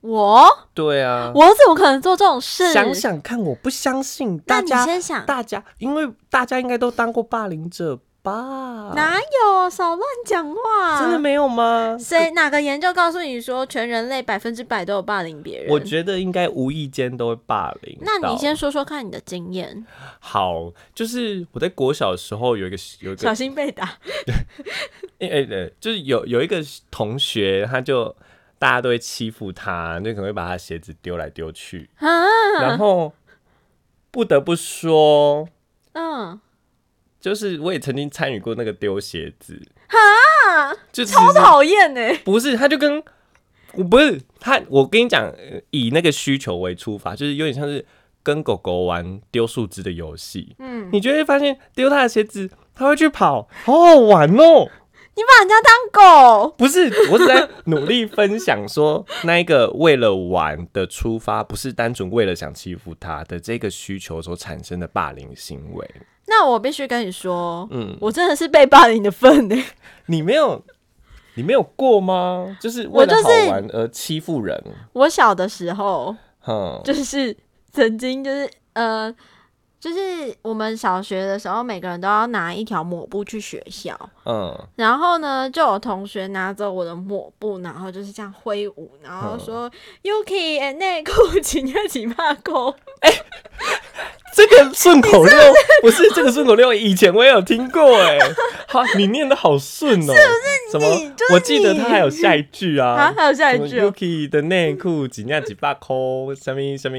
[0.00, 2.72] 我对啊，我怎么可能做这种事？
[2.72, 8.92] 想想看，我不相信那你大家，先想，大家，因为大家应该都当过霸凌者吧？
[8.94, 11.00] 哪有少乱讲话？
[11.00, 11.18] 真的？
[11.18, 11.96] 没有吗？
[11.98, 15.70] 谁哪个研究告诉你说全人类百分之百都有霸凌别人？
[15.70, 17.98] 我觉得应该无意间都会霸凌。
[18.00, 19.86] 那你先说说看你的经验，
[20.20, 23.98] 好，就是我在国小的时候有一个有一个小心被打。
[25.18, 28.14] 诶诶诶，就是有有一个同学，他就
[28.58, 32.06] 大家都会欺负他，就可能会把他鞋子丢来丢去，啊，
[32.60, 33.12] 然后
[34.10, 35.48] 不得不说，
[35.92, 36.40] 嗯，
[37.20, 42.00] 就是我也曾经参与过那个丢鞋子，啊，就超实讨厌呢。
[42.24, 43.02] 不是，他就跟
[43.72, 47.84] 我不是他，我跟你讲，呃以那个需求为出发，就是有点像是
[48.22, 54.68] 跟狗狗玩丢树枝的游戏，嗯，你就会发现丢它的鞋子，它会去跑，好好玩哦。
[55.18, 65.90] 你把人家当狗，不是，我是在努力分享说，那一个为了玩的出发，不是单纯为了想欺负他的这个需求所产生的霸凌行为。
[66.28, 69.56] 那我必须跟你说，嗯，我真的是被霸凌的份呢。
[70.06, 70.64] 你没有，
[71.34, 72.56] 你没有过吗？
[72.60, 76.14] 就是为了好玩而欺负人，我小的时候，
[76.46, 77.36] 嗯，就是
[77.72, 79.12] 曾经就是呃，
[79.80, 89.40] 就是我们小学的时候，每个人都要拿一条抹布去学校，嗯，然后呢，就有同学拿着我的抹布，然后就是这样挥舞，然后嗯。
[89.40, 89.70] 说、
[90.02, 92.74] Yuki 哎内裤请要几把口，
[94.34, 95.38] 这个顺口溜
[95.80, 98.18] 不是这个顺口溜，以前我也有听过哎，
[98.68, 100.70] 好，你念的好顺哦，是不是？
[100.72, 101.14] 什么？
[101.16, 101.26] 就？
[101.26, 102.90] 是我记得你他还有下一句啊。
[102.98, 106.98] 啊，，还有下一句哦、Yuki 的内裤几两几百扣，什么什么，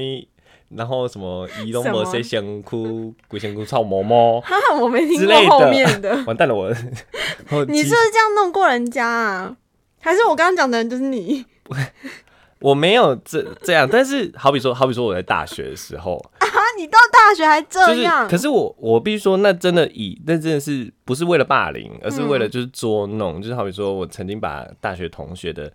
[0.76, 6.22] 然后什么移动什么某些香裤， 鬼香裤臭毛毛 哈哈，我没听过后面的的。
[6.26, 6.68] 完蛋了我。
[6.70, 9.56] 你是不是这样弄过人家啊？
[10.00, 11.44] 还是我刚刚讲的人就是你？
[12.60, 16.46] 我没有这这样，但是好比说，好比说我在大学的时候，啊，
[16.78, 18.28] 你到大学还这就是样？
[18.28, 25.72] 可是我我必须说，那真的以那真的是不是为了霸凌，而是为了嗯就是捉弄，就是好比说我曾经把大学同学的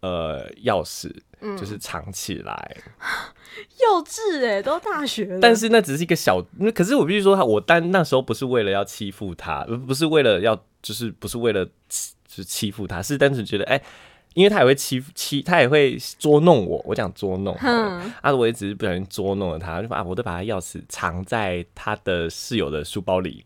[0.00, 2.76] 呃钥匙嗯就是藏起来，
[3.80, 5.38] 幼稚哎、都大学了。
[5.40, 13.80] 但是那只是一个小，那可是我必须说他，我但那时候不是为了要欺负他，呃不是为了要，就是不是为了欺就是欺负他，是单纯觉得，哎、
[14.34, 16.82] 因为他也会欺负欺，他也会捉弄我。
[16.84, 23.44] 我讲捉弄好了，哼，啊，我也只是不小心捉弄了他，就把啊，我都把他钥匙藏在他的室友的书包里，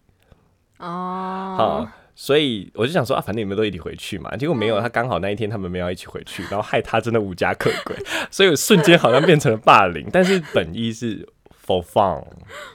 [0.79, 1.88] 哦好、，
[2.23, 7.97] 所以我就想说啊，反正你们都一起回去嘛，结果没有，他刚好那一天他们没有一起回去，然后害他真的无家可归，
[8.31, 11.27] 所以我瞬间好像变成了霸凌，但是本意是
[11.67, 12.23] for fun，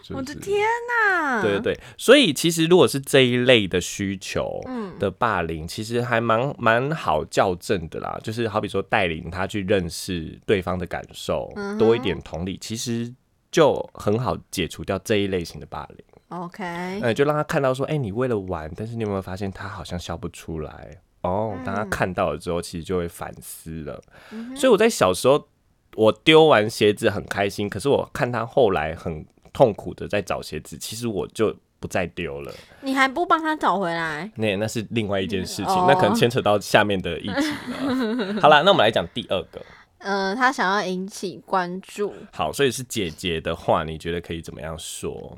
[0.02, 0.14] 就是？
[0.16, 0.58] 我的天
[0.90, 1.44] 哪！
[1.44, 4.98] 对对对，所以其实如果是这一类的需求嗯。
[4.98, 8.20] 的霸凌，其实还蛮蛮好校正的啦。
[8.24, 13.14] 就是好比说带领他去认识对方的感受，嗯多一点同理，其实
[13.52, 16.04] 就很好解除掉这一类型的霸凌。
[16.30, 16.64] ，OK，
[17.02, 20.98] 呃，就让他看到说，哎、你为了玩，但是你有没有发现他好像笑不出来？
[21.22, 24.02] 哦，当他嗯看到了之后，其实就会反思了。
[24.32, 25.48] 嗯所以我在小时候，
[25.96, 32.54] 我丢完鞋子很开心，可是我看他后来很痛苦的在找鞋子，其实我就不再丢了。
[32.82, 34.30] 你还不帮他找回来？
[34.36, 38.36] 那那是另外一件事情，哦那可能牵扯到下面的一集了。
[38.42, 39.66] 好了，那我们来讲第二个。
[40.00, 45.36] 呃，他想要引起关注，好，所以是姐姐的话，你觉得可以怎么样说？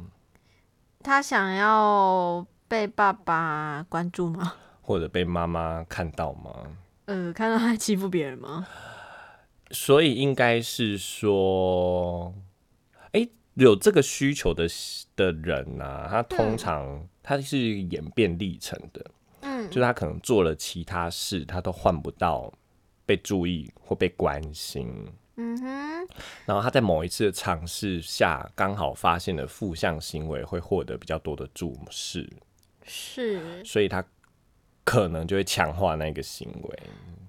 [1.07, 4.55] 他想要被爸爸关注吗？
[4.81, 6.51] 或者被妈妈看到吗？
[7.05, 8.67] 呃，看到他欺负别人吗？
[9.71, 12.33] 所以应该是说，
[13.13, 14.67] 哎、有这个需求的
[15.15, 19.05] 的人啊，他通常他是演变历程的，
[19.43, 22.51] 嗯就是他可能做了其他事，他都换不到
[23.05, 25.07] 被注意或被关心。
[25.37, 26.07] 嗯哼，
[26.45, 32.27] 然后他在某一次的尝试下，刚好发现了负向行为会获得比较多的注视，
[32.83, 34.03] 是，所以他
[34.83, 36.79] 可能就会强化那个行为。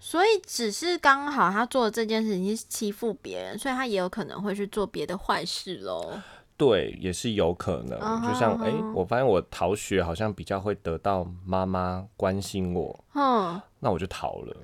[0.01, 6.19] 所以只是刚好他做的这件事情是欺负别人，所以他也有可能会去做别的坏事喽。
[6.57, 7.99] 对，也是有可能。
[8.23, 14.57] 就像哎、我发现我逃学好像比较会得到妈妈关心我，嗯那我就逃了。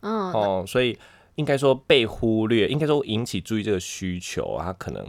[0.00, 0.98] 嗯，哦，所以
[1.36, 5.06] 应该说被忽略，应该说引起注意这个需求，他可能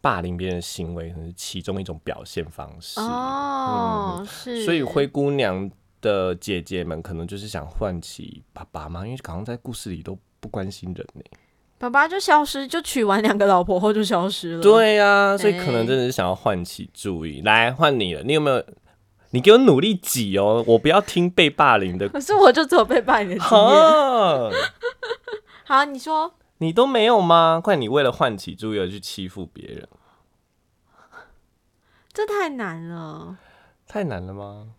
[0.00, 3.00] 霸凌别人的行为，可能是其中一种表现方式。
[3.00, 11.22] 哦，是，所以灰姑娘的姐姐们可能就是想唤起爸爸嘛，因为好像在故事里都不关心人呢。
[11.78, 17.40] 爸爸就消失，就娶完两个老婆后就消失了。，对呀、所以可能哎真的是想要唤起注意。
[17.42, 18.64] 来，换你了，你有没有？
[19.30, 22.06] 你给我努力挤哦，我不要听被霸凌的。
[22.12, 24.62] 可是我就只有被霸凌的经验。
[25.72, 27.58] 哈，好，你说你都没有吗？
[27.58, 29.88] 怪，你为了唤起注意而去欺负别人，
[32.12, 33.38] 这太难了。
[33.88, 34.74] 太难了吗？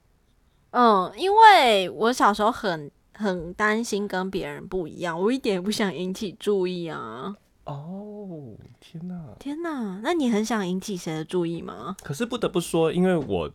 [0.69, 7.35] 嗯，因为我小时候很很担心跟别人不一样，我一点也不想引起注意啊。
[7.65, 9.19] 哦，天哪！
[9.39, 11.95] 天哪，那你很想引起谁的注意吗？
[12.03, 13.51] 可是不得不说，因为我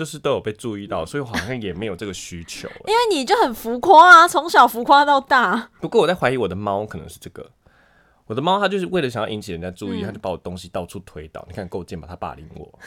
[0.00, 2.74] 就是都有被注意到，所以我好像也没有这个需求欸。
[2.86, 5.68] 因为你就很浮夸啊，从小浮夸到大。
[5.78, 7.50] 不过我在怀疑我的猫可能是这个。
[8.24, 11.44] 我的猫它就是为了想要引起人家注意，嗯它就把我东西到处推倒。
[11.46, 12.06] 你看够贱吧？
[12.08, 12.78] 它霸凌我。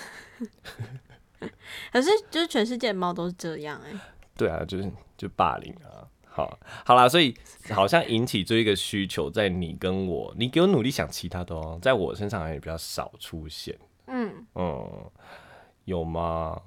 [1.94, 3.92] 可是就是全世界的猫都是这样哎、
[4.36, 6.10] 对啊，就是就霸凌啊。
[6.26, 7.38] 好，好啦，所以
[7.70, 13.78] 好像引起这一个需求，在你跟我，你给我努力想其他的哦，在我身上也比较少出现。
[14.08, 15.12] 嗯，嗯，
[15.86, 16.60] 有吗？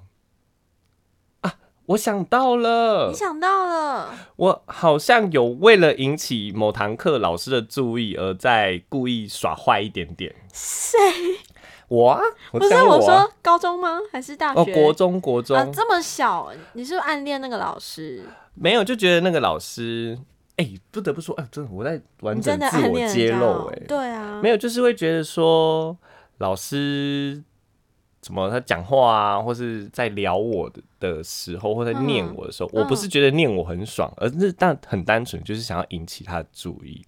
[1.87, 10.35] 啊，我想到了你，想到了，我好像有为了引起某堂课老师的注意，而在故意耍坏一点点。
[10.53, 10.97] 谁？
[11.87, 12.21] 我啊，
[12.51, 13.99] 我不是讲我说高中吗？
[14.11, 14.59] 还是大学？
[14.59, 18.25] 哦，国中国中、啊，这么小，你是不是暗恋那个老师？
[18.53, 20.19] 没有，就觉得那个老师，
[20.57, 25.97] 哎、不得不说，哎、真的我在完整自我揭露、哎，对啊，没有，就是会觉得说
[26.39, 27.41] 老师
[28.21, 37.05] 怎么他讲话啊，或是在聊我的的时候，或在念嗯我的时候，我不是觉得念我很爽，而是但很单纯，就是想要引起他的注意，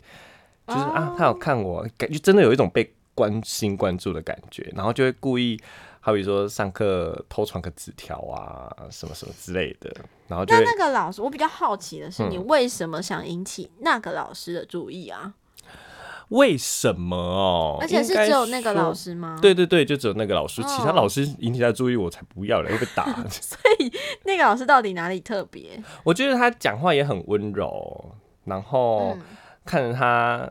[0.68, 5.60] 就是、啊，他有看我，感觉真的有一种被关心关注的感觉，然后就会故意。
[6.02, 9.94] 好比说上课偷传个纸条啊，什么什么之类的，
[10.30, 15.34] 然后就那那个老师，我比较好奇的是，嗯你为什么想引起那个老师的注意啊？
[16.30, 17.78] 为什么哦？
[17.82, 23.06] 而且是只有那个老师吗？，对对对，就只有那个老师，其他哦老师引起他注意，我才不要了， 会被打。
[23.30, 23.92] 所以
[24.26, 25.82] 那个老师到底哪里特别？
[26.04, 28.12] 我觉得他讲话也很温柔，
[28.46, 29.22] 然后嗯
[29.66, 30.50] 看着他，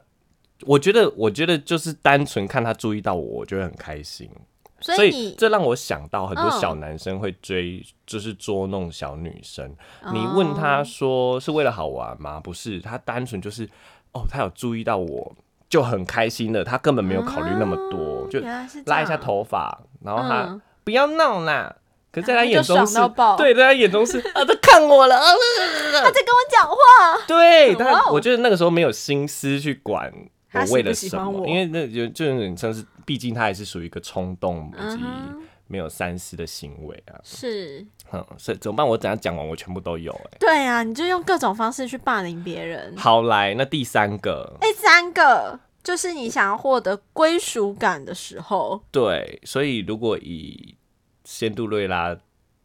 [0.66, 4.28] 我觉得，我觉得就是单纯看他注意到我，我就会很开心。
[4.80, 9.68] 所以这让我想到很多嗯小男生会追，就是捉弄小女生。
[10.02, 12.38] 哦你问他说是为了好玩吗？
[12.38, 13.68] 不是，他单纯就是
[14.12, 15.34] 哦，他有注意到我，
[15.68, 16.64] 就很开心了。
[16.64, 18.40] 他根本没有考虑那么多，就
[18.86, 20.60] 拉一下样，头发，然后他、嗯。
[20.84, 21.74] 不要闹啦。
[22.10, 22.94] 可是在他眼中是
[23.36, 25.26] 对，在他眼中是啊， 他看我了，啊
[26.02, 28.10] 他在跟我讲话，对，哇但哦。
[28.10, 30.10] 我觉得那个时候没有心思去管
[30.54, 34.98] 我为了什么，因为那就就有点像是，毕竟他还是属于一个冲动以及
[35.68, 37.20] 没有三思的行为啊。
[37.22, 38.86] 是嗯，所以怎么办？
[38.86, 42.96] 我怎样讲完，我全部都有哎、对啊，你就用各种方式去霸凌别人。
[42.96, 50.74] 好，来，那第三个，第三个就是你想要获得归属感的时候，对，所以如果以
[51.24, 52.16] 仙杜瑞拉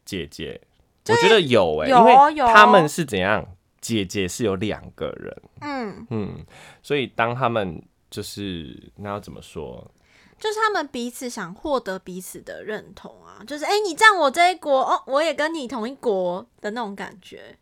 [0.04, 0.60] 姐姐，
[1.06, 3.46] 我觉得有哎、有因为有他们是怎样，
[3.80, 6.46] 姐姐是有两个人，嗯，嗯，
[6.82, 9.90] 所以当他们就是那要怎么说？
[10.38, 17.56] 就是他们彼此想获得彼此的认同啊，就是哎、诶你站我这一国，哦，我也跟你同一国的那种感觉。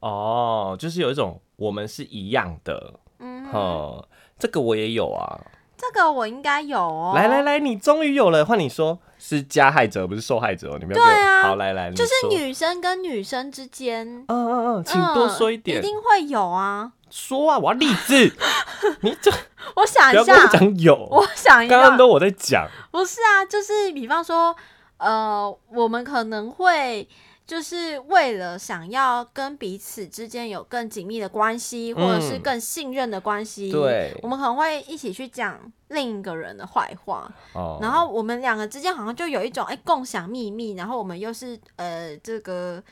[0.00, 4.08] 哦，就是有一种我们是一样的，嗯，哦，
[4.38, 5.40] 这个我也有啊，
[5.76, 7.12] 这个我应该有哦。
[7.14, 16.92] 来来，来，你终于有了，换你说，是加害者不是受害者哦，你们对啊好来来，你就是，女生跟女生之间，嗯嗯嗯，请多说一嗯点，一定会有啊。
[17.10, 18.32] 说啊，我要例子，
[19.02, 19.30] 你这
[19.76, 24.54] 我想一下，讲有，我想一下，刚刚都我在讲，不是啊，就是比方说，
[24.98, 27.08] 呃，我们可能会
[27.46, 34.16] 就是为了想要跟彼此之间有更紧密的关系，或者是嗯更信任的关系，对。
[34.22, 35.58] 我们可能会一起去讲
[35.88, 42.82] 另一个人的坏话，哦，然后我们两个之间好像就有一种哎、共享秘密，然后我们又是呃这个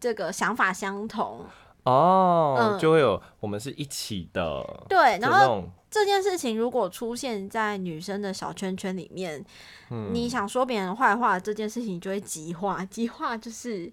[0.00, 1.44] 这个想法相同，
[1.82, 2.78] 哦，嗯。
[2.78, 9.44] 就会有我们是一起的，对，然后这件事情如果出现在女生的小圈圈里面，
[9.90, 13.90] 嗯你想说别人坏话，这件事情就会极化，极化就是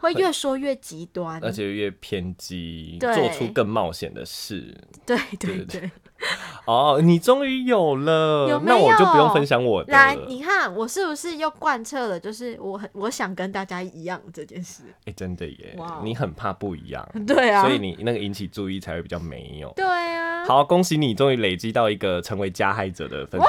[0.00, 4.76] 会越说越极端，而且越偏激，做出更冒险的事。
[5.04, 5.90] 对对对对。
[6.66, 14.82] 哦，你终于有了，那我就不用分享我的来，你看我是不是又贯彻了，就是我很我想跟大家一样这件事？
[15.04, 19.72] 哎、真的耶你很怕不一样， 对啊，所以你那个引起注意才会比较没有。
[19.76, 23.46] 对啊，好，恭喜你终于累积到一个成为加害者的分数。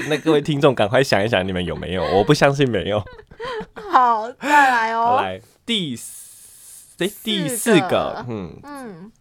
[0.08, 2.02] 那各位听众，赶快想一想，你们有没有？
[2.16, 3.02] 我不相信没有。
[3.74, 5.18] 好，再来哦。
[5.20, 9.12] 来，第四诶第四个，嗯，嗯，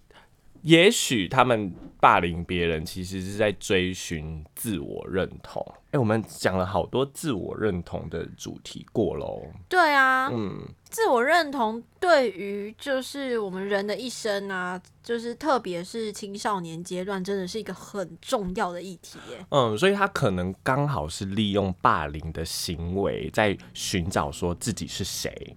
[0.62, 1.74] 也许他们
[2.04, 5.66] 霸凌别人，其实是在追寻自我认同。
[5.92, 9.42] 哎、我们讲了好多自我认同的主题过喽。
[9.70, 19.46] 对啊，嗯，自我认同对于就是我们人的一生啊，就是特别是青少年阶段，真的是一个很重要的议题耶。
[19.52, 25.56] 嗯，所以他可能刚好是利用霸凌的行为，在寻找说自己是谁，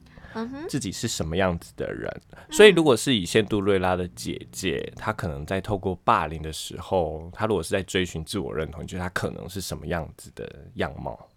[0.69, 2.11] 自己是什么样子的人。
[2.51, 11.29] 所以，如果是以仙杜瑞拉的姐姐，她可能在透过霸凌的时候，她如果是在追寻自我认同，你觉得她可能是什么样子的样貌？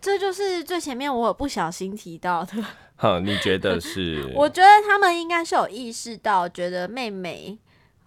[0.00, 2.64] 这就是最前面我有不小心提到的。
[2.96, 4.30] 哼，你觉得是？
[4.36, 7.58] 我觉得他们应该是有意识到，觉得妹妹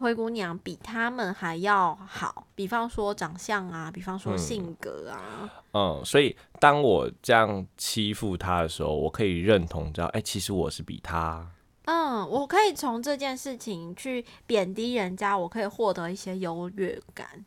[0.03, 5.49] 灰姑娘比他们还要好，比方说长相啊，比方说嗯性格啊。
[5.71, 11.47] 嗯，所以当我这样欺负她的时候，我可以认同到，哎、其实我是比她。
[11.85, 17.45] 嗯，我可以从这件事情去贬低人家，我可以获得一些优越感。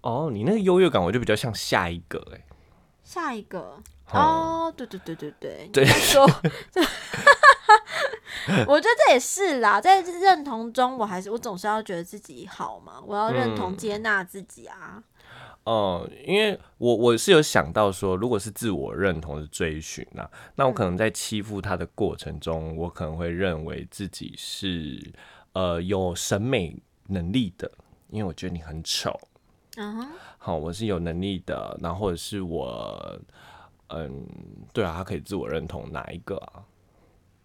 [0.00, 2.40] 哦，你那个优越感，我就比较像下一个、哎。
[3.04, 3.82] 下一个嗯
[4.12, 6.22] 哦，对对对对对，对 你在说，
[8.68, 13.76] 我觉得这也是啦，在认同中，我还是我总是要觉得自己好嘛，我要认同嗯。
[13.76, 15.02] 接纳自己啊。
[15.68, 25.12] 嗯，因为我我是有想到说，如果是自我认同的追寻啊，那我可能在欺负他的过程中，我可能会认为自己是
[25.54, 26.76] 呃有审美
[27.08, 27.68] 能力的，
[28.10, 29.18] 因为我觉得你很丑，
[29.76, 33.18] 嗯哼，好，我是有能力的，然后或者是我，
[33.88, 34.26] 嗯，
[34.72, 36.64] 对啊，他可以自我认同哪一个啊？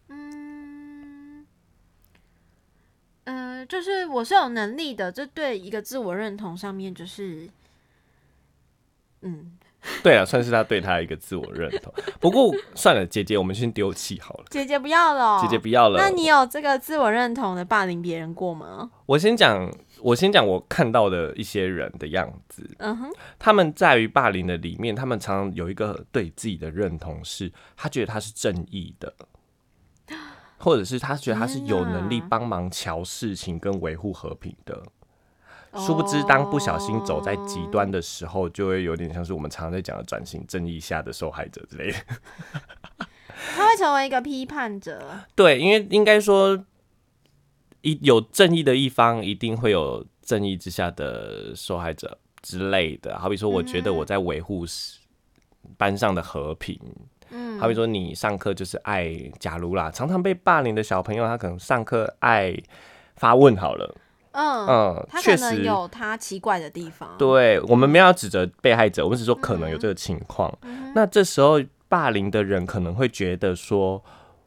[0.07, 1.45] 嗯，
[3.25, 7.49] 呃，就是我是有能力的，这对一个自我认同上面就是，
[9.21, 9.57] 嗯，
[10.03, 11.91] 对啊，算是他对他的一个自我认同。
[12.19, 15.99] 不过算了，姐姐，我们先丢弃好了，姐姐不要了哦，姐姐不要了。
[15.99, 18.91] 那你有这个自我认同的霸凌别人过吗？
[19.07, 19.71] 我先讲，
[20.01, 22.69] 我先讲我看到的一些人的样子。
[22.77, 23.09] 嗯哼，
[23.39, 29.13] 他们在于霸凌的里面，他们常常有一个对自己的认同是，他觉得他是正义的，
[30.57, 34.83] 或者是他觉得他是有能力帮忙瞧事情跟维护和平的。
[35.75, 41.97] 殊不知，当不小心走在极端的时候，就会有点像是我们常常在讲的转型正义下的受害者之类的。
[43.55, 45.01] 他会成为一个批判者。
[45.35, 46.61] 对，因为应该说，
[47.81, 53.17] 一有正义的一方，一定会有正义之下的受害者之类的。
[53.17, 54.65] 好比说，我觉得我在维护
[55.77, 56.79] 班上的和平。
[57.31, 62.53] 嗯，好比说，你上课就是爱，假如啦，常常被霸凌的小朋友，他可能上课爱
[63.15, 63.95] 发问好了，
[64.31, 67.15] 嗯，嗯，他确实，可能有他奇怪的地方。
[67.17, 70.55] 对我们没有要指责被害者，我们只是说可能有这个情况。
[70.63, 74.03] 嗯那这时候霸凌的人可能会觉得说，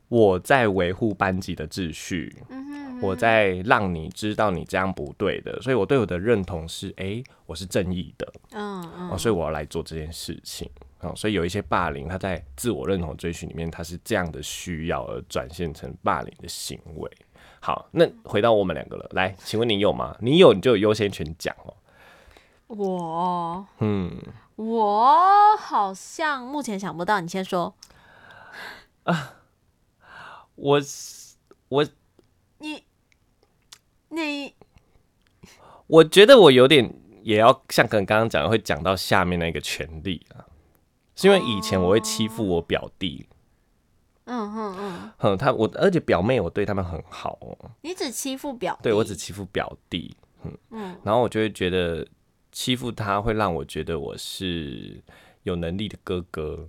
[0.09, 10.70] 我在维护班级的秩序，嗯哼，我在让你知道你这样不对的，所以我对我的认同是，哎，我是正义的，嗯嗯，哦，所以我要来做这件事情。
[11.01, 17.11] 哦，所以有一些霸凌，他在自我认同追寻里面，他是这样的需要而转现成霸凌的行为。
[17.65, 20.15] 好，那回到我们两个了，来，请问你有吗？
[20.21, 21.75] 你有你就有优先权讲哦。
[22.67, 24.21] 我嗯，
[24.57, 27.75] 我好像目前想不到，你先说。
[29.05, 29.37] 啊
[30.57, 30.79] 我
[31.69, 31.87] 我
[32.59, 32.85] 你
[34.11, 34.55] 你
[35.87, 40.45] 我觉得我有点也要像跟刚刚讲的，会讲到下面那个权利啊，
[41.17, 43.27] 是因为以前我会欺负我表弟，
[44.27, 50.16] 嗯哼嗯，哼，他我而且表妹我对他们很好哦，你只欺负表弟，对我只欺负表弟，
[50.70, 50.97] 嗯。
[51.03, 52.07] 然后我就会觉得
[52.51, 55.03] 欺负他会让我觉得我是
[55.43, 56.68] 有能力的哥哥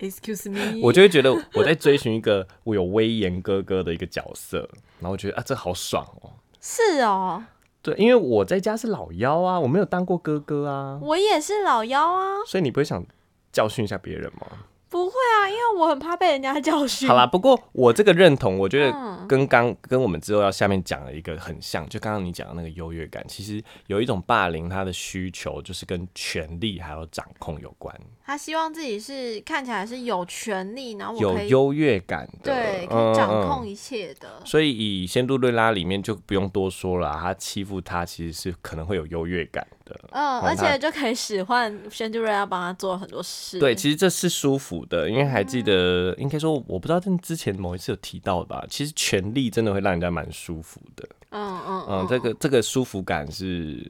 [0.00, 6.32] ，，excuse me， 我就会觉得我在追寻一个我有威严哥哥的一个角色，然后我觉得啊这好爽哦。
[6.60, 7.44] 是哦，
[7.82, 13.04] 对，因为我在家是老幺啊，我没有当过哥哥啊，我也是老幺啊，所以你不会想
[13.52, 14.46] 教训一下别人吗？
[14.90, 17.08] 不会啊，因为我很怕被人家教训。
[17.08, 27.94] 好啦，，不过我这个认同，我觉得嗯跟刚跟我们之后要下面讲的一个很像，就刚刚你讲的那个优越感，其实有一种霸凌，它的需求就是跟权力还有掌控有关，
[28.30, 34.40] 他希望自己是看起来是有权利，然后我有优越感的，对可嗯以掌控嗯一切的。
[34.44, 40.00] 所以以《仙杜瑞拉》里面就不用多说了啊，他欺负他其实是可能会有优越感的。
[40.12, 43.58] 嗯，哦而且就可以使唤仙杜瑞拉帮他做很多事。
[43.58, 51.08] 对，其实这是舒服的，因为还记嗯得，应该说我不知道，但之前某一次有提到吧，其实权力真的会让人家蛮舒服的。
[51.30, 53.84] 嗯嗯嗯，这个这个舒服感是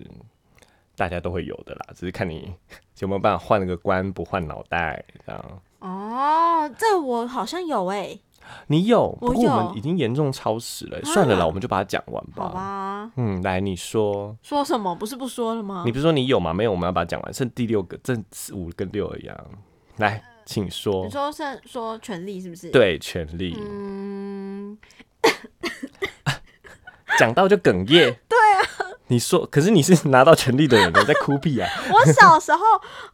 [1.01, 2.53] 大家都会有的啦，只是看你
[3.01, 5.63] 有没有办法换了个官不换脑袋这样。
[5.79, 8.19] 哦，这我好像有哎、
[8.67, 12.45] 你有，我不过我有们已经严重超时了，算了啦，啊我们就把它讲完吧。
[12.45, 14.95] 好吧，嗯，来，你说，说什么？
[14.95, 15.85] 不是不说了吗？
[15.87, 16.53] 你不是说你有吗？
[16.53, 18.23] 没有，我们要把它讲完，剩第六个，剩
[18.53, 19.43] 五跟六而已啊。
[19.97, 21.11] 来，请说你。
[21.11, 24.77] 说是说权利是不是？，对，权力嗯，
[27.19, 28.15] 讲到就哽咽。
[28.29, 28.61] 对啊，
[29.11, 31.69] 你说，可是你是 拿到权力的人，你在哭屁啊？
[31.93, 32.61] 我小时候，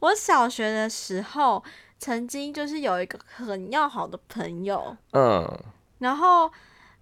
[0.01, 1.65] 我小学的时候，
[1.99, 5.59] 曾经就是有一个很要好的朋友，嗯，
[5.99, 6.51] 然后，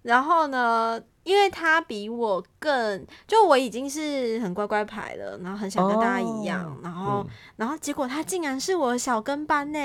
[0.03, 6.77] 然后呢，因为他比我更，就我已经是很乖乖牌了，然后很想跟大家一样，哦。
[6.81, 7.29] 然后，嗯。
[7.57, 9.79] 然后结果他竟然是我的小跟班呢，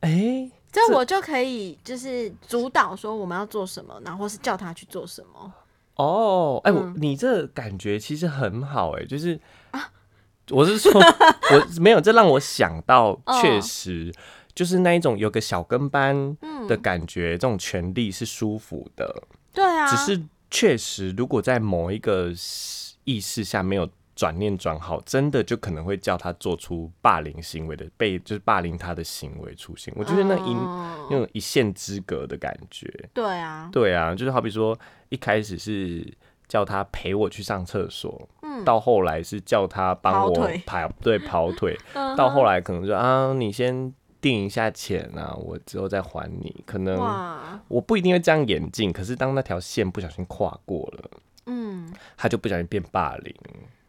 [0.00, 5.52] 哎、这这我就可以就是主导说我们要做什么，然后是叫他去做什么。
[5.96, 6.94] 哦，哎、我嗯。
[6.96, 9.38] 你这感觉其实很好、哎，就是
[10.50, 10.92] 我是说，
[11.50, 13.40] 我没有，这让我想到，哦。
[13.42, 14.12] 确实
[14.54, 16.66] 就是那一种有个小跟班嗯。
[16.66, 19.22] 的感觉，这种权利是舒服的，
[19.52, 22.30] 对啊，只是确实如果在某一个
[23.04, 23.88] 意识下没有。
[24.16, 29.92] 转念转好，真的就可能会叫他做出霸凌行为的被，就是霸凌他的行为出现。
[29.96, 34.76] 我觉得那一、嗯那种一线之隔的感觉，对啊，对啊，就是好比说
[35.10, 36.04] 一开始是
[36.48, 38.64] 叫他陪我去上厕所，嗯。
[38.64, 40.62] 到后来是叫他帮我跑腿。
[40.64, 46.64] 跑对跑腿， 嗯到后来可能就啊你先定一下钱啊，我之后再还你。
[46.64, 46.98] 可能，
[47.68, 51.10] 我不一定会这样演进，可是当那条线不小心跨过了，
[51.46, 53.34] 嗯，他就不小心变霸凌。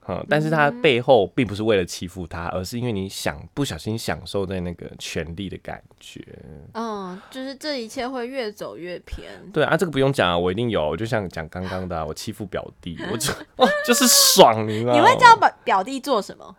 [0.08, 6.26] 嗯，但是他背后并不是为了欺负他，而是因为你想不小心享受在那个权力的感觉。
[6.74, 9.30] 嗯，就是这一切会越走越偏。
[9.52, 10.96] 对啊，这个不用讲啊，我一定有。
[10.96, 15.00] 就像讲刚刚的啊、我欺负表弟，我就 哇，就是爽，你知道吗？
[15.00, 16.56] 你会叫表表弟做什么？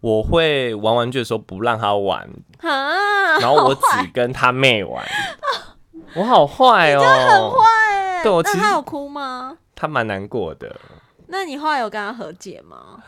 [0.00, 3.80] 我会玩玩具的时候不让他玩，啊，然后我只
[4.12, 5.02] 跟他妹玩。
[6.14, 8.22] 我好坏哦，很坏哎。
[8.22, 9.56] 对那他有哭吗？
[9.74, 10.76] 他蛮难过的。
[11.26, 13.02] 那你后来有跟他和解吗？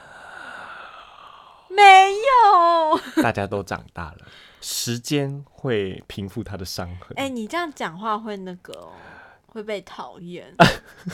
[1.69, 3.23] 没有。
[3.23, 4.19] 大家都长大了，
[4.61, 7.13] 时间会平复他的伤痕。
[7.17, 8.93] 哎、你这样讲话会那个、哦，
[9.47, 10.55] 会被讨厌。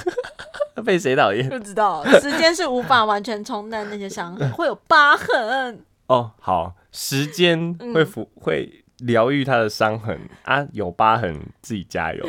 [0.84, 1.48] 被谁讨厌？
[1.48, 5.84] 不知道，时间是无法完全冲淡那些伤痕， 会有疤痕。
[6.06, 12.26] 哦，好，时间嗯会抚、会疗愈他的伤痕啊，有疤痕自己加油。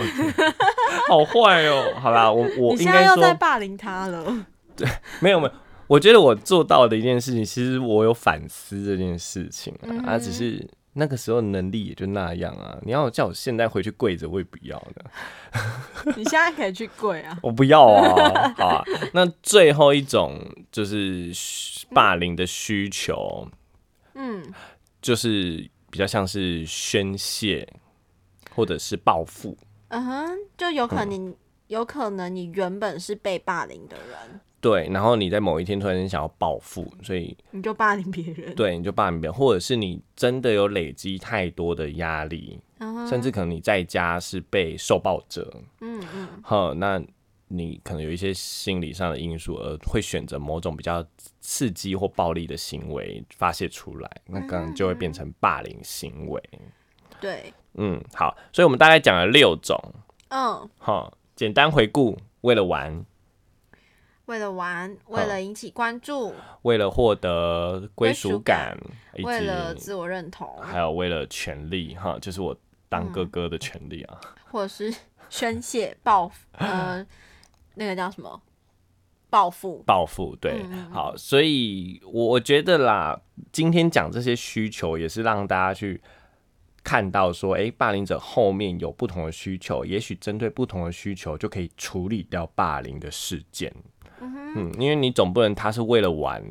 [1.10, 4.46] 好坏哦，好啦，我我应该你现在又在霸凌他了。
[5.22, 5.54] 没有没有，
[5.88, 12.78] 我觉得我做到的一件事情，其实我有反思这件事情啊，啊，只是那个时候能力也就那样啊。
[12.84, 15.06] 你要叫我现在回去跪着，我也不要的，
[16.16, 17.38] 你现在可以去跪啊。
[17.44, 18.54] 我不要啊。
[18.58, 20.40] 好啊，那最后一种
[20.72, 21.32] 就是
[21.92, 23.48] 霸凌的需求，
[24.16, 24.44] 嗯，
[25.02, 27.68] 就是比较像是宣泄
[28.56, 29.58] 或者是报复。
[29.90, 31.36] 嗯哼，就有可能你、
[31.68, 38.56] 有可能你原本是被霸凌的人，对，然后你在某一天突然间想要暴富，所以你就霸凌别人。
[38.56, 42.58] 对你就霸凌别人，或者是你真的有累积太多的压力，
[43.10, 46.28] 甚至可能你在家是被受暴者，嗯嗯。
[46.42, 47.04] 哈，那
[47.50, 51.06] 你可能有一些心理上的因素，而会选择某种比较
[51.42, 56.42] 刺激或暴力的行为发泄出来，那可能就会变成霸凌行为。
[57.20, 59.78] 对，嗯，好，所以我们大概讲了六种，
[60.30, 63.06] 嗯，好，简单回顾，为了玩，
[64.26, 68.78] 为了玩，为了引起关注，为了获得归属感，
[69.16, 72.56] 以为了自我认同，还有为了权利哈，就是我
[72.88, 74.22] 当哥哥的权利啊。
[74.50, 74.94] 或者是
[75.30, 77.06] 宣泄报复， 呃，
[77.76, 78.42] 那个叫什么
[79.30, 79.84] 报复？
[79.86, 83.20] 报复，对，好，所以我我觉得啦，
[83.52, 86.02] 今天讲这些需求，也是让大家去
[86.82, 93.74] 看到说，诶，霸凌者后面有不同的需求，也许针对不同的需求，就可以处理掉霸凌的事件。
[94.56, 96.44] 嗯因为你总不能他是为了玩，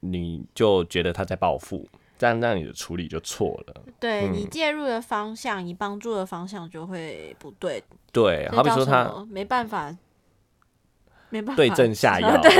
[0.00, 3.82] 你就觉得他在报复，这样让你的处理就错了。
[3.98, 7.82] 对、嗯你介入的方向，你帮助的方向就会不对。
[8.12, 9.94] 对，好比说他么没办法，
[11.30, 12.50] 没办法对症下 药，对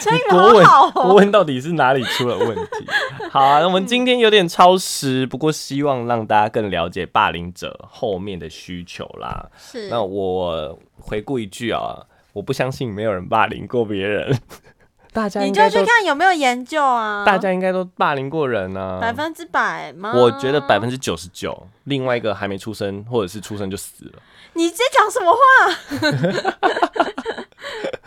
[0.00, 0.66] 成语国文。
[0.92, 2.86] 国文到底是哪里出了问题？
[3.30, 9.50] 好啊，那我们今天有点超时，不过希望让大家更了解霸凌者后面的需求啦。
[9.58, 14.38] 是那我回顾一句啊，我不相信没有人霸凌过别人，
[15.12, 17.24] 大家你应该都就去看有没有研究啊？
[17.24, 18.98] 大家应该都霸凌过人啊。
[19.00, 20.12] 百分之百吗？
[20.14, 24.12] 我觉得百分之九十九，另外一个还没出生，或者是出生就死了。
[24.54, 25.40] 你在讲什么话？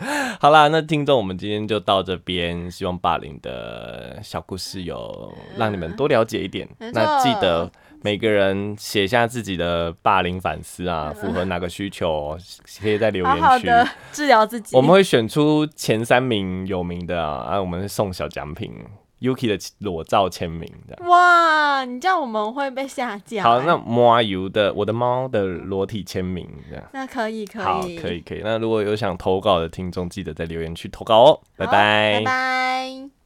[0.40, 2.70] 好啦，那听众，我们今天就到这边。
[2.70, 6.68] 希望霸凌的小故事有让你们多了解一点。
[6.92, 7.70] 那记得
[8.04, 12.36] 每个人写下自己的霸凌反思啊，符合哪个需求，
[12.82, 13.40] 可以在留言区。
[13.40, 14.76] 好的治疗自己。
[14.76, 18.74] 我们会选出前三名有名的啊，啊我们会送小奖品
[19.22, 21.08] ，Yuki 的裸照签名这样。
[21.08, 23.42] 哇，你这样我们会被下架。
[23.42, 26.84] 好，那摸油的我的猫的裸体签名这样。
[26.92, 28.42] 那可以可以，好，可以可以。
[28.44, 31.40] 那如果有想投稿的听众，记得在留言区投稿哦。
[31.56, 31.72] 拜拜
[32.18, 33.23] 拜拜。